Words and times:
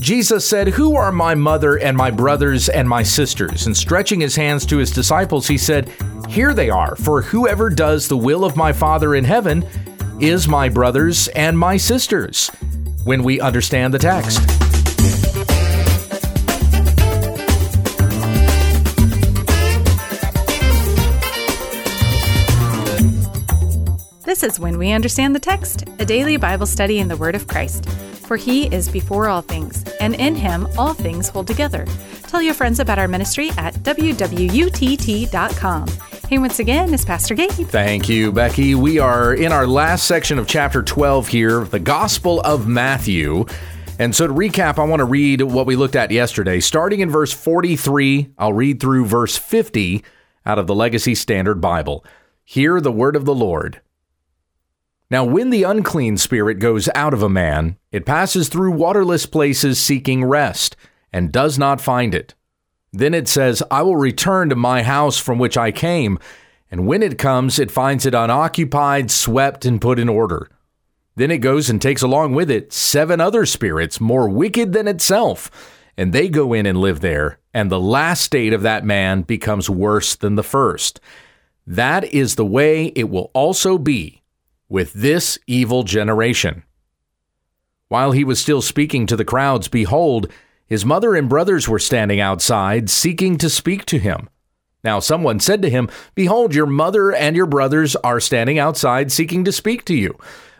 Jesus 0.00 0.48
said, 0.48 0.68
Who 0.68 0.96
are 0.96 1.12
my 1.12 1.34
mother 1.34 1.78
and 1.78 1.94
my 1.94 2.10
brothers 2.10 2.70
and 2.70 2.88
my 2.88 3.02
sisters? 3.02 3.66
And 3.66 3.76
stretching 3.76 4.18
his 4.18 4.34
hands 4.34 4.64
to 4.66 4.78
his 4.78 4.90
disciples, 4.90 5.46
he 5.46 5.58
said, 5.58 5.92
Here 6.26 6.54
they 6.54 6.70
are, 6.70 6.96
for 6.96 7.20
whoever 7.20 7.68
does 7.68 8.08
the 8.08 8.16
will 8.16 8.42
of 8.42 8.56
my 8.56 8.72
Father 8.72 9.14
in 9.14 9.24
heaven 9.24 9.62
is 10.18 10.48
my 10.48 10.70
brothers 10.70 11.28
and 11.28 11.58
my 11.58 11.76
sisters. 11.76 12.48
When 13.04 13.22
we 13.22 13.40
understand 13.40 13.92
the 13.92 13.98
text. 13.98 14.40
This 24.24 24.42
is 24.42 24.58
When 24.58 24.78
We 24.78 24.92
Understand 24.92 25.34
the 25.34 25.40
Text, 25.40 25.84
a 25.98 26.06
daily 26.06 26.38
Bible 26.38 26.64
study 26.64 26.98
in 26.98 27.08
the 27.08 27.16
Word 27.16 27.34
of 27.34 27.46
Christ. 27.46 27.86
For 28.30 28.36
He 28.36 28.66
is 28.66 28.88
before 28.88 29.28
all 29.28 29.42
things, 29.42 29.82
and 29.98 30.14
in 30.14 30.36
Him 30.36 30.68
all 30.78 30.94
things 30.94 31.28
hold 31.28 31.48
together. 31.48 31.84
Tell 32.28 32.40
your 32.40 32.54
friends 32.54 32.78
about 32.78 32.96
our 32.96 33.08
ministry 33.08 33.50
at 33.58 33.74
wwutt.com. 33.74 34.28
Hey, 36.28 36.38
once 36.38 36.60
again, 36.60 36.94
it's 36.94 37.04
Pastor 37.04 37.34
Gabe. 37.34 37.50
Thank 37.50 38.08
you, 38.08 38.30
Becky. 38.30 38.76
We 38.76 39.00
are 39.00 39.34
in 39.34 39.50
our 39.50 39.66
last 39.66 40.06
section 40.06 40.38
of 40.38 40.46
chapter 40.46 40.80
12 40.80 41.26
here, 41.26 41.64
the 41.64 41.80
Gospel 41.80 42.40
of 42.42 42.68
Matthew. 42.68 43.46
And 43.98 44.14
so 44.14 44.28
to 44.28 44.32
recap, 44.32 44.78
I 44.78 44.84
want 44.84 45.00
to 45.00 45.06
read 45.06 45.42
what 45.42 45.66
we 45.66 45.74
looked 45.74 45.96
at 45.96 46.12
yesterday. 46.12 46.60
Starting 46.60 47.00
in 47.00 47.10
verse 47.10 47.32
43, 47.32 48.34
I'll 48.38 48.52
read 48.52 48.78
through 48.78 49.06
verse 49.06 49.36
50 49.36 50.04
out 50.46 50.60
of 50.60 50.68
the 50.68 50.74
Legacy 50.76 51.16
Standard 51.16 51.60
Bible. 51.60 52.04
Hear 52.44 52.80
the 52.80 52.92
word 52.92 53.16
of 53.16 53.24
the 53.24 53.34
Lord. 53.34 53.80
Now, 55.10 55.24
when 55.24 55.50
the 55.50 55.64
unclean 55.64 56.18
spirit 56.18 56.60
goes 56.60 56.88
out 56.94 57.12
of 57.12 57.22
a 57.22 57.28
man, 57.28 57.76
it 57.90 58.06
passes 58.06 58.48
through 58.48 58.70
waterless 58.72 59.26
places 59.26 59.80
seeking 59.80 60.24
rest, 60.24 60.76
and 61.12 61.32
does 61.32 61.58
not 61.58 61.80
find 61.80 62.14
it. 62.14 62.34
Then 62.92 63.12
it 63.12 63.26
says, 63.26 63.60
I 63.72 63.82
will 63.82 63.96
return 63.96 64.48
to 64.50 64.56
my 64.56 64.84
house 64.84 65.18
from 65.18 65.38
which 65.38 65.56
I 65.56 65.72
came. 65.72 66.20
And 66.70 66.86
when 66.86 67.02
it 67.02 67.18
comes, 67.18 67.58
it 67.58 67.72
finds 67.72 68.06
it 68.06 68.14
unoccupied, 68.14 69.10
swept, 69.10 69.64
and 69.64 69.80
put 69.80 69.98
in 69.98 70.08
order. 70.08 70.48
Then 71.16 71.32
it 71.32 71.38
goes 71.38 71.68
and 71.68 71.82
takes 71.82 72.02
along 72.02 72.34
with 72.34 72.48
it 72.48 72.72
seven 72.72 73.20
other 73.20 73.44
spirits 73.46 74.00
more 74.00 74.28
wicked 74.28 74.72
than 74.72 74.86
itself, 74.86 75.50
and 75.96 76.12
they 76.12 76.28
go 76.28 76.52
in 76.52 76.66
and 76.66 76.78
live 76.78 77.00
there. 77.00 77.40
And 77.52 77.68
the 77.68 77.80
last 77.80 78.22
state 78.22 78.52
of 78.52 78.62
that 78.62 78.84
man 78.84 79.22
becomes 79.22 79.68
worse 79.68 80.14
than 80.14 80.36
the 80.36 80.44
first. 80.44 81.00
That 81.66 82.04
is 82.04 82.36
the 82.36 82.46
way 82.46 82.86
it 82.94 83.10
will 83.10 83.32
also 83.34 83.76
be 83.76 84.19
with 84.70 84.94
this 84.94 85.38
evil 85.46 85.82
generation. 85.82 86.62
While 87.88 88.12
he 88.12 88.24
was 88.24 88.40
still 88.40 88.62
speaking 88.62 89.06
to 89.06 89.16
the 89.16 89.24
crowds, 89.24 89.68
behold, 89.68 90.32
his 90.66 90.86
mother 90.86 91.16
and 91.16 91.28
brothers 91.28 91.68
were 91.68 91.80
standing 91.80 92.20
outside, 92.20 92.88
seeking 92.88 93.36
to 93.38 93.50
speak 93.50 93.84
to 93.86 93.98
him. 93.98 94.30
Now 94.84 95.00
someone 95.00 95.40
said 95.40 95.60
to 95.62 95.70
him, 95.70 95.90
Behold, 96.14 96.54
your 96.54 96.66
mother 96.66 97.12
and 97.12 97.36
your 97.36 97.46
brothers 97.46 97.96
are 97.96 98.20
standing 98.20 98.58
outside, 98.58 99.10
seeking 99.12 99.44
to 99.44 99.52
speak 99.52 99.84
to 99.86 99.94
you. 99.94 100.16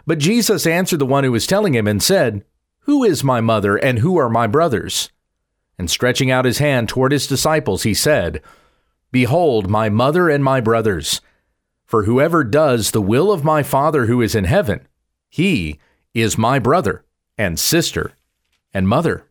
But 0.06 0.18
Jesus 0.18 0.66
answered 0.66 0.98
the 0.98 1.06
one 1.06 1.22
who 1.22 1.32
was 1.32 1.46
telling 1.46 1.74
him 1.74 1.86
and 1.86 2.02
said, 2.02 2.44
Who 2.80 3.04
is 3.04 3.22
my 3.22 3.40
mother 3.40 3.76
and 3.76 4.00
who 4.00 4.18
are 4.18 4.28
my 4.28 4.48
brothers? 4.48 5.10
And 5.78 5.88
stretching 5.88 6.30
out 6.30 6.44
his 6.44 6.58
hand 6.58 6.88
toward 6.88 7.12
his 7.12 7.28
disciples, 7.28 7.84
he 7.84 7.94
said, 7.94 8.42
Behold, 9.12 9.70
my 9.70 9.88
mother 9.88 10.28
and 10.28 10.42
my 10.42 10.60
brothers. 10.60 11.20
For 11.90 12.04
whoever 12.04 12.44
does 12.44 12.92
the 12.92 13.02
will 13.02 13.32
of 13.32 13.42
my 13.42 13.64
Father 13.64 14.06
who 14.06 14.22
is 14.22 14.36
in 14.36 14.44
heaven, 14.44 14.86
he 15.28 15.80
is 16.14 16.38
my 16.38 16.60
brother 16.60 17.04
and 17.36 17.58
sister 17.58 18.12
and 18.72 18.86
mother. 18.86 19.24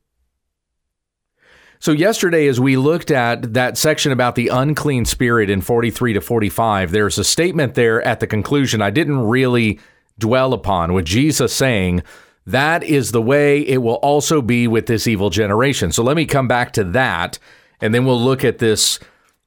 So, 1.80 1.94
yesterday, 1.94 2.48
as 2.48 2.60
we 2.60 2.76
looked 2.76 3.12
at 3.12 3.54
that 3.54 3.78
section 3.78 4.12
about 4.12 4.36
the 4.36 4.50
unclean 4.50 5.06
spirit 5.06 5.50
in 5.50 5.62
43 5.62 6.12
to 6.12 6.20
45, 6.20 6.92
there's 6.92 7.17
a 7.17 7.23
statement 7.23 7.76
there 7.76 8.02
at 8.02 8.20
the 8.20 8.28
conclusion 8.28 8.82
I 8.82 8.89
didn't 8.89 9.22
really 9.22 9.80
dwell 10.17 10.52
upon 10.52 10.92
with 10.92 11.06
Jesus 11.06 11.54
saying, 11.54 12.04
That 12.45 12.83
is 12.83 13.14
the 13.14 13.22
way 13.22 13.62
it 13.62 13.78
will 13.78 14.02
also 14.02 14.42
be 14.42 14.67
with 14.67 14.86
this 14.88 15.08
evil 15.08 15.30
generation. 15.30 15.94
So, 15.94 16.04
let 16.04 16.17
me 16.17 16.26
come 16.26 16.50
back 16.50 16.73
to 16.73 16.83
that, 16.83 17.39
and 17.80 17.95
then 17.95 18.06
we'll 18.06 18.22
look 18.22 18.44
at 18.44 18.58
this, 18.58 19.00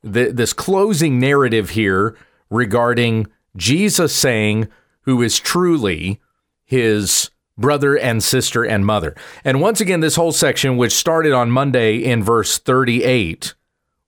this 0.02 0.54
closing 0.54 1.20
narrative 1.20 1.68
here 1.68 2.16
regarding 2.52 3.26
Jesus 3.56 4.14
saying, 4.14 4.68
who 5.02 5.22
is 5.22 5.38
truly 5.38 6.20
his 6.64 7.30
brother 7.58 7.98
and 7.98 8.22
sister 8.22 8.64
and 8.64 8.86
mother. 8.86 9.14
And 9.44 9.60
once 9.60 9.80
again, 9.80 10.00
this 10.00 10.16
whole 10.16 10.32
section, 10.32 10.76
which 10.76 10.92
started 10.92 11.32
on 11.32 11.50
Monday 11.50 11.98
in 11.98 12.22
verse 12.22 12.58
38, 12.58 13.54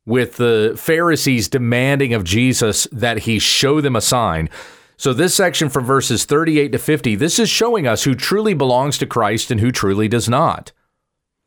with 0.06 0.37
the 0.37 0.75
Pharisees 0.77 1.49
demanding 1.49 2.15
of 2.15 2.25
Jesus 2.25 2.87
that 2.91 3.21
he 3.21 3.38
show 3.38 3.81
them 3.81 3.97
a 3.97 4.00
sign. 4.00 4.49
So, 4.97 5.12
this 5.12 5.34
section 5.34 5.69
from 5.69 5.84
verses 5.84 6.25
38 6.25 6.72
to 6.72 6.78
50, 6.78 7.16
this 7.16 7.38
is 7.38 7.50
showing 7.50 7.87
us 7.87 8.04
who 8.04 8.15
truly 8.15 8.54
belongs 8.54 8.97
to 8.99 9.06
Christ 9.06 9.50
and 9.50 9.60
who 9.60 9.72
truly 9.72 10.09
does 10.09 10.28
not. 10.28 10.72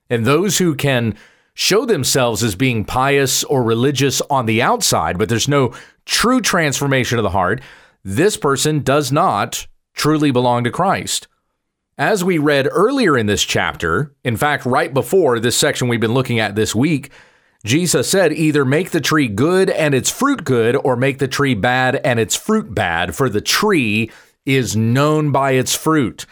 And 0.10 0.26
those 0.26 0.58
who 0.58 0.76
can 0.76 1.16
show 1.58 1.88
themselves 1.88 2.44
as 2.44 2.54
being 2.54 2.86
pious 2.86 3.44
or 3.46 3.64
religious 3.64 4.22
on 4.30 4.46
the 4.46 4.62
outside, 4.62 5.18
but 5.18 5.28
there's 5.28 5.48
no 5.48 5.74
true 6.06 6.40
transformation 6.40 7.18
of 7.18 7.24
the 7.24 7.32
heart, 7.32 7.60
this 8.04 8.38
person 8.38 8.80
does 8.82 9.12
not 9.12 9.66
truly 9.96 10.30
belong 10.30 10.64
to 10.64 10.70
Christ. 10.70 11.28
As 11.98 12.24
we 12.24 12.38
read 12.38 12.70
earlier 12.72 13.18
in 13.18 13.26
this 13.26 13.44
chapter, 13.44 14.14
in 14.24 14.38
fact, 14.38 14.68
right 14.68 14.94
before 14.94 15.40
this 15.40 15.58
section 15.58 15.88
we've 15.88 16.00
been 16.00 16.14
looking 16.14 16.40
at 16.40 16.54
this 16.54 16.76
week, 16.76 17.10
Jesus 17.66 18.08
said, 18.08 18.34
either 18.34 18.64
make 18.64 18.92
the 18.92 19.02
tree 19.02 19.28
good 19.28 19.72
and 19.72 19.96
its 19.96 20.12
fruit 20.12 20.44
good, 20.44 20.76
or 20.76 20.96
make 20.96 21.18
the 21.18 21.28
tree 21.28 21.56
bad 21.56 21.96
and 22.06 22.20
its 22.20 22.36
fruit 22.36 22.76
bad, 22.76 23.16
for 23.16 23.30
the 23.30 23.42
tree 23.42 24.12
is 24.46 24.76
known 24.76 25.32
by 25.32 25.54
its 25.54 25.74
fruit. 25.74 26.28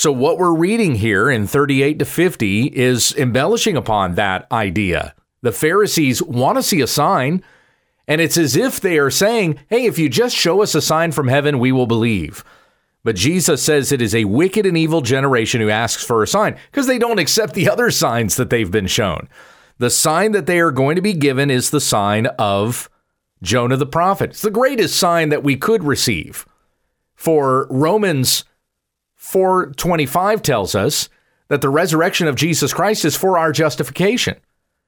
So, 0.00 0.10
what 0.12 0.38
we're 0.38 0.54
reading 0.54 0.94
here 0.94 1.28
in 1.28 1.46
38 1.46 1.98
to 1.98 2.06
50 2.06 2.68
is 2.68 3.14
embellishing 3.16 3.76
upon 3.76 4.14
that 4.14 4.50
idea. 4.50 5.14
The 5.42 5.52
Pharisees 5.52 6.22
want 6.22 6.56
to 6.56 6.62
see 6.62 6.80
a 6.80 6.86
sign, 6.86 7.44
and 8.08 8.18
it's 8.18 8.38
as 8.38 8.56
if 8.56 8.80
they 8.80 8.96
are 8.98 9.10
saying, 9.10 9.58
Hey, 9.68 9.84
if 9.84 9.98
you 9.98 10.08
just 10.08 10.34
show 10.34 10.62
us 10.62 10.74
a 10.74 10.80
sign 10.80 11.12
from 11.12 11.28
heaven, 11.28 11.58
we 11.58 11.70
will 11.70 11.86
believe. 11.86 12.42
But 13.04 13.14
Jesus 13.14 13.62
says 13.62 13.92
it 13.92 14.00
is 14.00 14.14
a 14.14 14.24
wicked 14.24 14.64
and 14.64 14.74
evil 14.74 15.02
generation 15.02 15.60
who 15.60 15.68
asks 15.68 16.02
for 16.02 16.22
a 16.22 16.26
sign 16.26 16.56
because 16.70 16.86
they 16.86 16.98
don't 16.98 17.18
accept 17.18 17.52
the 17.52 17.68
other 17.68 17.90
signs 17.90 18.36
that 18.36 18.48
they've 18.48 18.70
been 18.70 18.86
shown. 18.86 19.28
The 19.76 19.90
sign 19.90 20.32
that 20.32 20.46
they 20.46 20.60
are 20.60 20.70
going 20.70 20.96
to 20.96 21.02
be 21.02 21.12
given 21.12 21.50
is 21.50 21.68
the 21.68 21.78
sign 21.78 22.24
of 22.38 22.88
Jonah 23.42 23.76
the 23.76 23.84
prophet. 23.84 24.30
It's 24.30 24.40
the 24.40 24.50
greatest 24.50 24.96
sign 24.96 25.28
that 25.28 25.44
we 25.44 25.56
could 25.56 25.84
receive. 25.84 26.46
For 27.14 27.66
Romans 27.68 28.44
425 29.20 30.40
tells 30.40 30.74
us 30.74 31.10
that 31.48 31.60
the 31.60 31.68
resurrection 31.68 32.26
of 32.26 32.36
Jesus 32.36 32.72
Christ 32.72 33.04
is 33.04 33.16
for 33.16 33.36
our 33.36 33.52
justification. 33.52 34.36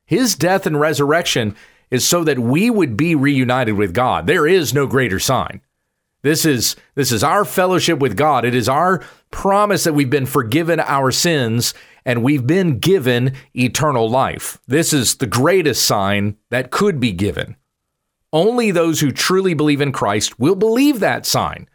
His 0.06 0.34
death 0.34 0.66
and 0.66 0.80
resurrection 0.80 1.54
is 1.90 2.08
so 2.08 2.24
that 2.24 2.38
we 2.38 2.70
would 2.70 2.96
be 2.96 3.14
reunited 3.14 3.74
with 3.74 3.92
God. 3.92 4.26
There 4.26 4.46
is 4.46 4.72
no 4.72 4.86
greater 4.86 5.18
sign. 5.18 5.60
This 6.22 6.46
is 6.46 6.76
this 6.94 7.12
is 7.12 7.22
our 7.22 7.44
fellowship 7.44 7.98
with 7.98 8.16
God. 8.16 8.46
It 8.46 8.54
is 8.54 8.70
our 8.70 9.04
promise 9.30 9.84
that 9.84 9.92
we've 9.92 10.08
been 10.08 10.24
forgiven 10.24 10.80
our 10.80 11.10
sins 11.10 11.74
and 12.06 12.22
we've 12.22 12.46
been 12.46 12.78
given 12.78 13.34
eternal 13.54 14.08
life. 14.08 14.58
This 14.66 14.94
is 14.94 15.16
the 15.16 15.26
greatest 15.26 15.84
sign 15.84 16.38
that 16.48 16.70
could 16.70 16.98
be 16.98 17.12
given. 17.12 17.56
Only 18.32 18.70
those 18.70 19.00
who 19.00 19.12
truly 19.12 19.52
believe 19.52 19.82
in 19.82 19.92
Christ 19.92 20.40
will 20.40 20.56
believe 20.56 21.00
that 21.00 21.26
sign 21.26 21.68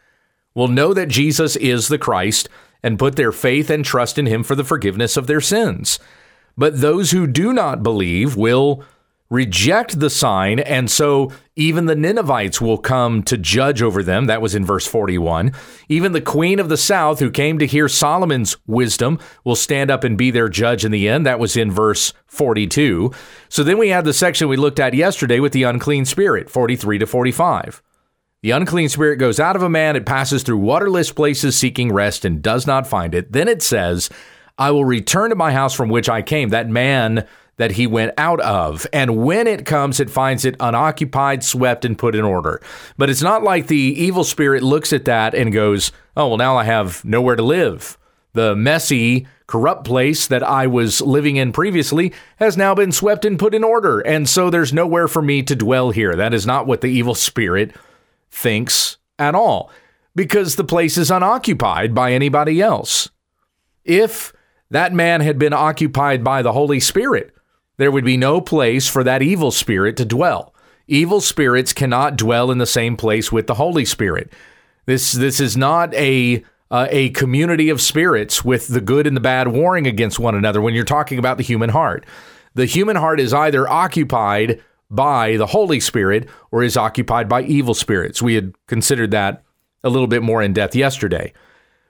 will 0.58 0.68
know 0.68 0.92
that 0.92 1.08
Jesus 1.08 1.56
is 1.58 1.88
the 1.88 2.00
Christ 2.00 2.50
and 2.82 2.98
put 2.98 3.16
their 3.16 3.32
faith 3.32 3.70
and 3.70 3.86
trust 3.86 4.18
in 4.18 4.26
him 4.26 4.44
for 4.44 4.56
the 4.56 4.64
forgiveness 4.64 5.16
of 5.16 5.28
their 5.28 5.40
sins. 5.40 6.00
But 6.58 6.82
those 6.82 7.12
who 7.12 7.28
do 7.28 7.54
not 7.54 7.84
believe 7.84 8.36
will 8.36 8.84
reject 9.30 10.00
the 10.00 10.10
sign, 10.10 10.60
and 10.60 10.90
so 10.90 11.32
even 11.56 11.86
the 11.86 11.96
Ninevites 11.96 12.60
will 12.60 12.80
come 12.80 13.22
to 13.24 13.38
judge 13.38 13.84
over 13.84 14.02
them. 14.02 14.26
That 14.26 14.42
was 14.42 14.56
in 14.56 14.66
verse 14.66 14.88
41. 14.88 15.52
Even 15.90 16.14
the 16.14 16.22
queen 16.22 16.60
of 16.60 16.70
the 16.70 16.78
south, 16.78 17.20
who 17.20 17.30
came 17.30 17.60
to 17.60 17.68
hear 17.68 17.88
Solomon's 17.88 18.58
wisdom, 18.66 19.20
will 19.44 19.56
stand 19.56 19.92
up 19.92 20.04
and 20.04 20.18
be 20.18 20.32
their 20.32 20.50
judge 20.50 20.84
in 20.84 20.92
the 20.92 21.08
end. 21.08 21.24
That 21.28 21.40
was 21.40 21.56
in 21.56 21.70
verse 21.70 22.14
42. 22.26 23.12
So 23.48 23.64
then 23.64 23.78
we 23.78 23.90
had 23.90 24.06
the 24.06 24.14
section 24.14 24.48
we 24.48 24.58
looked 24.58 24.80
at 24.80 24.96
yesterday 24.96 25.40
with 25.40 25.54
the 25.54 25.64
unclean 25.64 26.06
spirit, 26.06 26.50
43 26.50 26.98
to 26.98 27.06
45. 27.06 27.84
The 28.44 28.52
unclean 28.52 28.90
spirit 28.90 29.18
goes 29.18 29.40
out 29.40 29.56
of 29.56 29.64
a 29.64 29.70
man, 29.70 29.96
it 29.96 30.06
passes 30.06 30.44
through 30.44 30.60
waterless 30.60 31.12
places 31.12 31.58
seeking 31.58 31.92
rest 31.92 32.24
and 32.24 32.42
does 32.42 32.68
not 32.68 32.86
find 32.86 33.16
it. 33.16 33.32
Then 33.32 33.48
it 33.48 33.64
says, 33.64 34.12
I 34.60 34.70
will 34.70 34.86
return 34.86 35.32
to 35.32 35.36
my 35.36 35.52
house 35.52 35.74
from 35.74 35.90
which 35.90 36.08
I 36.08 36.22
came, 36.22 36.50
that 36.50 36.70
man 36.70 37.28
that 37.58 37.72
he 37.72 37.88
went 37.88 38.14
out 38.18 38.40
of. 38.42 38.86
And 38.94 39.26
when 39.26 39.48
it 39.48 39.66
comes, 39.66 40.00
it 40.00 40.12
finds 40.12 40.46
it 40.46 40.56
unoccupied, 40.60 41.44
swept, 41.44 41.84
and 41.84 41.98
put 41.98 42.14
in 42.14 42.24
order. 42.24 42.62
But 42.96 43.10
it's 43.10 43.24
not 43.24 43.42
like 43.42 43.68
the 43.68 43.76
evil 43.76 44.24
spirit 44.24 44.62
looks 44.62 44.94
at 44.94 45.06
that 45.06 45.34
and 45.34 45.52
goes, 45.52 45.92
Oh, 46.16 46.28
well, 46.28 46.38
now 46.38 46.56
I 46.56 46.64
have 46.64 47.04
nowhere 47.04 47.36
to 47.36 47.44
live. 47.44 47.98
The 48.34 48.56
messy, 48.56 49.26
corrupt 49.48 49.86
place 49.86 50.28
that 50.28 50.44
I 50.44 50.68
was 50.68 51.02
living 51.02 51.38
in 51.38 51.52
previously 51.52 52.14
has 52.36 52.56
now 52.56 52.76
been 52.76 52.92
swept 52.92 53.26
and 53.26 53.40
put 53.40 53.56
in 53.56 53.64
order, 53.64 54.00
and 54.02 54.30
so 54.30 54.50
there's 54.50 54.74
nowhere 54.74 55.08
for 55.08 55.22
me 55.22 55.42
to 55.44 55.56
dwell 55.56 55.90
here. 55.90 56.16
That 56.16 56.34
is 56.34 56.46
not 56.46 56.68
what 56.68 56.82
the 56.82 56.88
evil 56.88 57.16
spirit 57.16 57.76
thinks 58.32 58.98
at 59.20 59.36
all, 59.36 59.72
because 60.16 60.56
the 60.56 60.64
place 60.64 60.98
is 60.98 61.12
unoccupied 61.12 61.94
by 61.94 62.12
anybody 62.12 62.62
else. 62.62 63.10
If 63.84 64.34
that 64.70 64.94
man 64.94 65.22
had 65.22 65.40
been 65.40 65.54
occupied 65.54 66.24
by 66.24 66.42
the 66.42 66.54
Holy 66.54 66.80
Spirit, 66.80 67.34
there 67.78 67.92
would 67.92 68.06
be 68.06 68.18
no 68.18 68.42
place 68.42 68.88
for 68.88 69.04
that 69.04 69.22
evil 69.22 69.52
spirit 69.52 69.96
to 69.98 70.06
dwell. 70.06 70.54
Evil 70.88 71.22
spirits 71.22 71.74
cannot 71.74 72.18
dwell 72.18 72.52
in 72.52 72.58
the 72.58 72.66
same 72.66 72.98
place 72.98 73.32
with 73.32 73.48
the 73.48 73.56
Holy 73.56 73.86
Spirit. 73.86 74.32
This 74.86 75.12
this 75.12 75.40
is 75.40 75.58
not 75.58 75.94
a 75.94 76.44
uh, 76.72 76.88
a 76.90 77.10
community 77.10 77.70
of 77.70 77.82
spirits 77.82 78.44
with 78.44 78.68
the 78.68 78.82
good 78.82 79.08
and 79.08 79.16
the 79.16 79.22
bad 79.22 79.50
warring 79.50 79.88
against 79.88 80.20
one 80.20 80.36
another 80.36 80.62
when 80.62 80.74
you're 80.74 80.84
talking 80.84 81.20
about 81.20 81.38
the 81.38 81.44
human 81.44 81.70
heart. 81.70 82.06
The 82.56 82.66
human 82.66 82.96
heart 82.96 83.20
is 83.20 83.34
either 83.34 83.68
occupied 83.70 84.64
by 84.90 85.38
the 85.38 85.48
Holy 85.48 85.80
Spirit 85.80 86.28
or 86.52 86.64
is 86.64 86.78
occupied 86.78 87.28
by 87.28 87.44
evil 87.44 87.74
spirits. 87.74 88.22
We 88.22 88.36
had 88.36 88.54
considered 88.68 89.12
that 89.12 89.44
a 89.84 89.90
little 89.90 90.08
bit 90.08 90.24
more 90.24 90.42
in 90.42 90.54
depth 90.54 90.76
yesterday. 90.76 91.34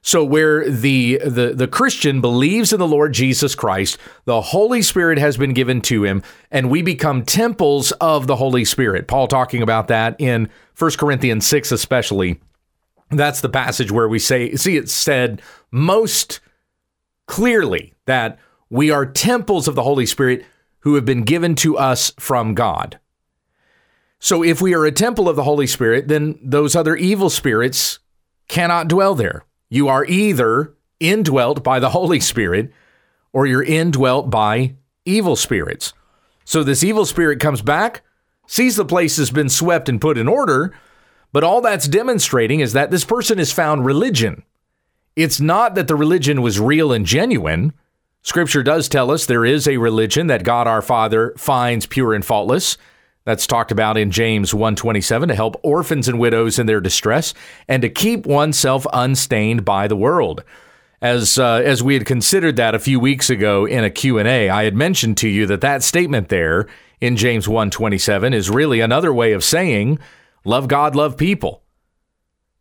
So 0.01 0.23
where 0.23 0.69
the, 0.69 1.19
the 1.25 1.53
the 1.53 1.67
Christian 1.67 2.21
believes 2.21 2.71
in 2.71 2.79
the 2.79 2.87
Lord 2.87 3.13
Jesus 3.13 3.55
Christ, 3.55 3.97
the 4.25 4.39
Holy 4.39 4.81
Spirit 4.81 5.17
has 5.17 5.35
been 5.35 5.53
given 5.53 5.81
to 5.81 6.05
him 6.05 6.23
and 6.49 6.69
we 6.69 6.81
become 6.81 7.25
temples 7.25 7.91
of 7.93 8.25
the 8.25 8.37
Holy 8.37 8.63
Spirit. 8.63 9.07
Paul 9.07 9.27
talking 9.27 9.61
about 9.61 9.89
that 9.89 10.15
in 10.19 10.49
1 10.79 10.91
Corinthians 10.91 11.45
6 11.45 11.71
especially 11.71 12.39
that's 13.09 13.41
the 13.41 13.49
passage 13.49 13.91
where 13.91 14.07
we 14.07 14.19
say 14.19 14.55
see 14.55 14.77
it 14.77 14.89
said 14.89 15.41
most 15.71 16.39
clearly 17.25 17.93
that 18.05 18.39
we 18.69 18.91
are 18.91 19.05
temples 19.05 19.67
of 19.67 19.75
the 19.75 19.83
Holy 19.83 20.05
Spirit 20.05 20.45
who 20.87 20.95
have 20.95 21.03
been 21.03 21.23
given 21.23 21.53
to 21.53 21.77
us 21.77 22.13
from 22.17 22.53
God. 22.53 22.97
So 24.19 24.41
if 24.41 24.61
we 24.61 24.73
are 24.73 24.85
a 24.85 24.91
temple 24.93 25.27
of 25.27 25.35
the 25.35 25.43
Holy 25.43 25.67
Spirit, 25.67 26.07
then 26.07 26.39
those 26.41 26.77
other 26.77 26.95
evil 26.95 27.29
spirits 27.29 27.99
cannot 28.47 28.87
dwell 28.87 29.13
there. 29.13 29.43
You 29.67 29.89
are 29.89 30.05
either 30.05 30.77
indwelt 31.01 31.61
by 31.61 31.79
the 31.79 31.89
Holy 31.89 32.21
Spirit 32.21 32.71
or 33.33 33.45
you're 33.45 33.65
indwelt 33.65 34.29
by 34.29 34.75
evil 35.03 35.35
spirits. 35.35 35.91
So 36.45 36.63
this 36.63 36.85
evil 36.85 37.05
spirit 37.05 37.41
comes 37.41 37.61
back, 37.61 38.01
sees 38.47 38.77
the 38.77 38.85
place 38.85 39.17
has 39.17 39.29
been 39.29 39.49
swept 39.49 39.89
and 39.89 39.99
put 39.99 40.17
in 40.17 40.29
order, 40.29 40.73
but 41.33 41.43
all 41.43 41.59
that's 41.59 41.89
demonstrating 41.89 42.61
is 42.61 42.71
that 42.71 42.91
this 42.91 43.03
person 43.03 43.39
has 43.39 43.51
found 43.51 43.85
religion. 43.85 44.43
It's 45.17 45.41
not 45.41 45.75
that 45.75 45.89
the 45.89 45.97
religion 45.97 46.41
was 46.41 46.61
real 46.61 46.93
and 46.93 47.05
genuine. 47.05 47.73
Scripture 48.27 48.61
does 48.61 48.89
tell 48.89 49.09
us 49.09 49.25
there 49.25 49.45
is 49.45 49.69
a 49.69 49.77
religion 49.77 50.27
that 50.27 50.43
God 50.43 50.67
our 50.67 50.81
Father 50.81 51.33
finds 51.37 51.85
pure 51.85 52.13
and 52.13 52.25
faultless. 52.25 52.77
That's 53.23 53.47
talked 53.47 53.71
about 53.71 53.95
in 53.95 54.11
James 54.11 54.53
1:27 54.53 55.29
to 55.29 55.33
help 55.33 55.55
orphans 55.63 56.09
and 56.09 56.19
widows 56.19 56.59
in 56.59 56.65
their 56.65 56.81
distress 56.81 57.33
and 57.69 57.81
to 57.83 57.89
keep 57.89 58.25
oneself 58.25 58.85
unstained 58.91 59.63
by 59.63 59.87
the 59.87 59.95
world. 59.95 60.43
As 61.01 61.39
uh, 61.39 61.61
as 61.63 61.81
we 61.81 61.93
had 61.93 62.05
considered 62.05 62.57
that 62.57 62.75
a 62.75 62.79
few 62.79 62.99
weeks 62.99 63.29
ago 63.29 63.65
in 63.65 63.85
a 63.85 63.89
Q&A, 63.89 64.49
I 64.49 64.65
had 64.65 64.75
mentioned 64.75 65.15
to 65.19 65.29
you 65.29 65.45
that 65.45 65.61
that 65.61 65.81
statement 65.81 66.27
there 66.27 66.67
in 66.99 67.15
James 67.15 67.47
1:27 67.47 68.33
is 68.33 68.49
really 68.49 68.81
another 68.81 69.13
way 69.13 69.31
of 69.31 69.41
saying 69.41 69.99
Love 70.43 70.67
God, 70.67 70.97
love 70.97 71.15
people. 71.15 71.61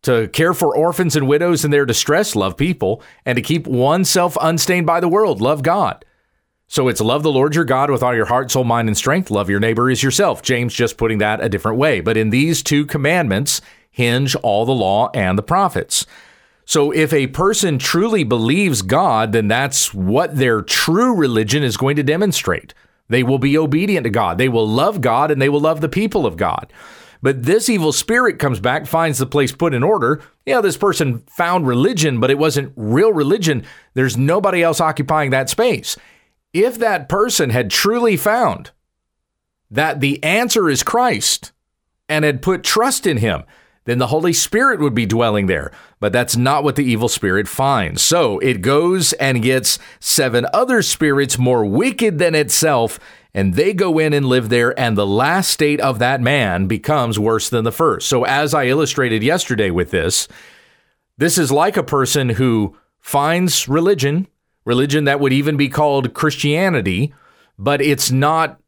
To 0.03 0.27
care 0.29 0.53
for 0.53 0.75
orphans 0.75 1.15
and 1.15 1.27
widows 1.27 1.65
in 1.65 1.71
their 1.71 1.85
distress, 1.85 2.35
love 2.35 2.55
people. 2.55 3.01
And 3.25 3.35
to 3.35 3.41
keep 3.41 3.67
oneself 3.67 4.37
unstained 4.39 4.85
by 4.85 4.99
the 4.99 5.09
world, 5.09 5.41
love 5.41 5.63
God. 5.63 6.05
So 6.67 6.89
it's 6.89 6.99
love 6.99 7.23
the 7.23 7.31
Lord 7.31 7.55
your 7.55 7.63
God 7.63 7.89
with 7.89 8.03
all 8.03 8.13
your 8.13 8.25
heart, 8.25 8.51
soul, 8.51 8.65
mind, 8.65 8.89
and 8.89 8.97
strength. 8.97 9.31
Love 9.31 9.49
your 9.49 9.59
neighbor 9.59 9.89
as 9.89 10.03
yourself. 10.03 10.41
James 10.41 10.73
just 10.73 10.97
putting 10.97 11.17
that 11.19 11.41
a 11.41 11.49
different 11.49 11.77
way. 11.77 12.01
But 12.01 12.17
in 12.17 12.29
these 12.29 12.61
two 12.61 12.85
commandments 12.85 13.61
hinge 13.89 14.35
all 14.37 14.65
the 14.65 14.73
law 14.73 15.09
and 15.13 15.37
the 15.37 15.43
prophets. 15.43 16.05
So 16.65 16.91
if 16.91 17.13
a 17.13 17.27
person 17.27 17.79
truly 17.79 18.25
believes 18.25 18.81
God, 18.81 19.31
then 19.31 19.47
that's 19.47 19.93
what 19.93 20.35
their 20.35 20.61
true 20.61 21.15
religion 21.15 21.63
is 21.63 21.77
going 21.77 21.95
to 21.95 22.03
demonstrate. 22.03 22.73
They 23.07 23.23
will 23.23 23.39
be 23.39 23.57
obedient 23.57 24.03
to 24.03 24.09
God. 24.09 24.37
They 24.37 24.49
will 24.49 24.67
love 24.67 24.99
God 24.99 25.31
and 25.31 25.41
they 25.41 25.47
will 25.47 25.61
love 25.61 25.79
the 25.79 25.87
people 25.87 26.25
of 26.25 26.35
God. 26.35 26.71
But 27.21 27.43
this 27.43 27.69
evil 27.69 27.91
spirit 27.91 28.39
comes 28.39 28.59
back, 28.59 28.85
finds 28.85 29.17
the 29.17 29.25
place 29.25 29.51
put 29.51 29.73
in 29.73 29.83
order. 29.83 30.21
Yeah, 30.45 30.61
this 30.61 30.77
person 30.77 31.23
found 31.29 31.67
religion, 31.67 32.19
but 32.19 32.31
it 32.31 32.37
wasn't 32.37 32.73
real 32.75 33.11
religion. 33.11 33.65
There's 33.93 34.17
nobody 34.17 34.63
else 34.63 34.79
occupying 34.79 35.31
that 35.31 35.49
space. 35.49 35.97
If 36.53 36.77
that 36.79 37.09
person 37.09 37.49
had 37.49 37.69
truly 37.69 38.17
found 38.17 38.71
that 39.69 39.99
the 39.99 40.23
answer 40.23 40.69
is 40.69 40.83
Christ 40.83 41.51
and 42.07 42.23
had 42.23 42.41
put 42.41 42.63
trust 42.63 43.05
in 43.05 43.17
him, 43.17 43.43
then 43.87 43.99
the 43.99 44.07
Holy 44.07 44.33
Spirit 44.33 44.81
would 44.81 44.93
be 44.93 45.05
dwelling 45.05 45.47
there. 45.47 45.71
But 45.99 46.11
that's 46.11 46.35
not 46.35 46.63
what 46.63 46.75
the 46.75 46.83
evil 46.83 47.07
spirit 47.07 47.47
finds. 47.47 48.01
So 48.01 48.37
it 48.39 48.61
goes 48.61 49.13
and 49.13 49.41
gets 49.41 49.79
seven 49.99 50.45
other 50.53 50.81
spirits 50.81 51.37
more 51.37 51.65
wicked 51.65 52.19
than 52.19 52.35
itself 52.35 52.99
and 53.37 53.53
they 53.53 53.71
go 53.71 53.99
in 53.99 54.13
and 54.13 54.25
live 54.25 54.49
there, 54.49 54.77
and 54.79 54.97
the 54.97 55.05
last 55.05 55.51
state 55.51 55.79
of 55.79 55.99
that 55.99 56.21
man 56.21 56.65
becomes 56.65 57.19
worse 57.19 57.51
than 57.51 57.65
the 57.65 57.71
first. 57.71 58.09
So, 58.09 58.23
as 58.23 58.55
I 58.55 58.65
illustrated 58.65 59.21
yesterday 59.21 59.69
with 59.69 59.91
this, 59.91 60.27
this 61.19 61.37
is 61.37 61.51
like 61.51 61.77
a 61.77 61.83
person 61.83 62.29
who 62.29 62.75
finds 62.99 63.69
religion, 63.69 64.25
religion 64.65 65.03
that 65.03 65.19
would 65.19 65.33
even 65.33 65.55
be 65.55 65.69
called 65.69 66.15
Christianity, 66.15 67.13
but 67.59 67.79
it's 67.79 68.09
not 68.09 68.59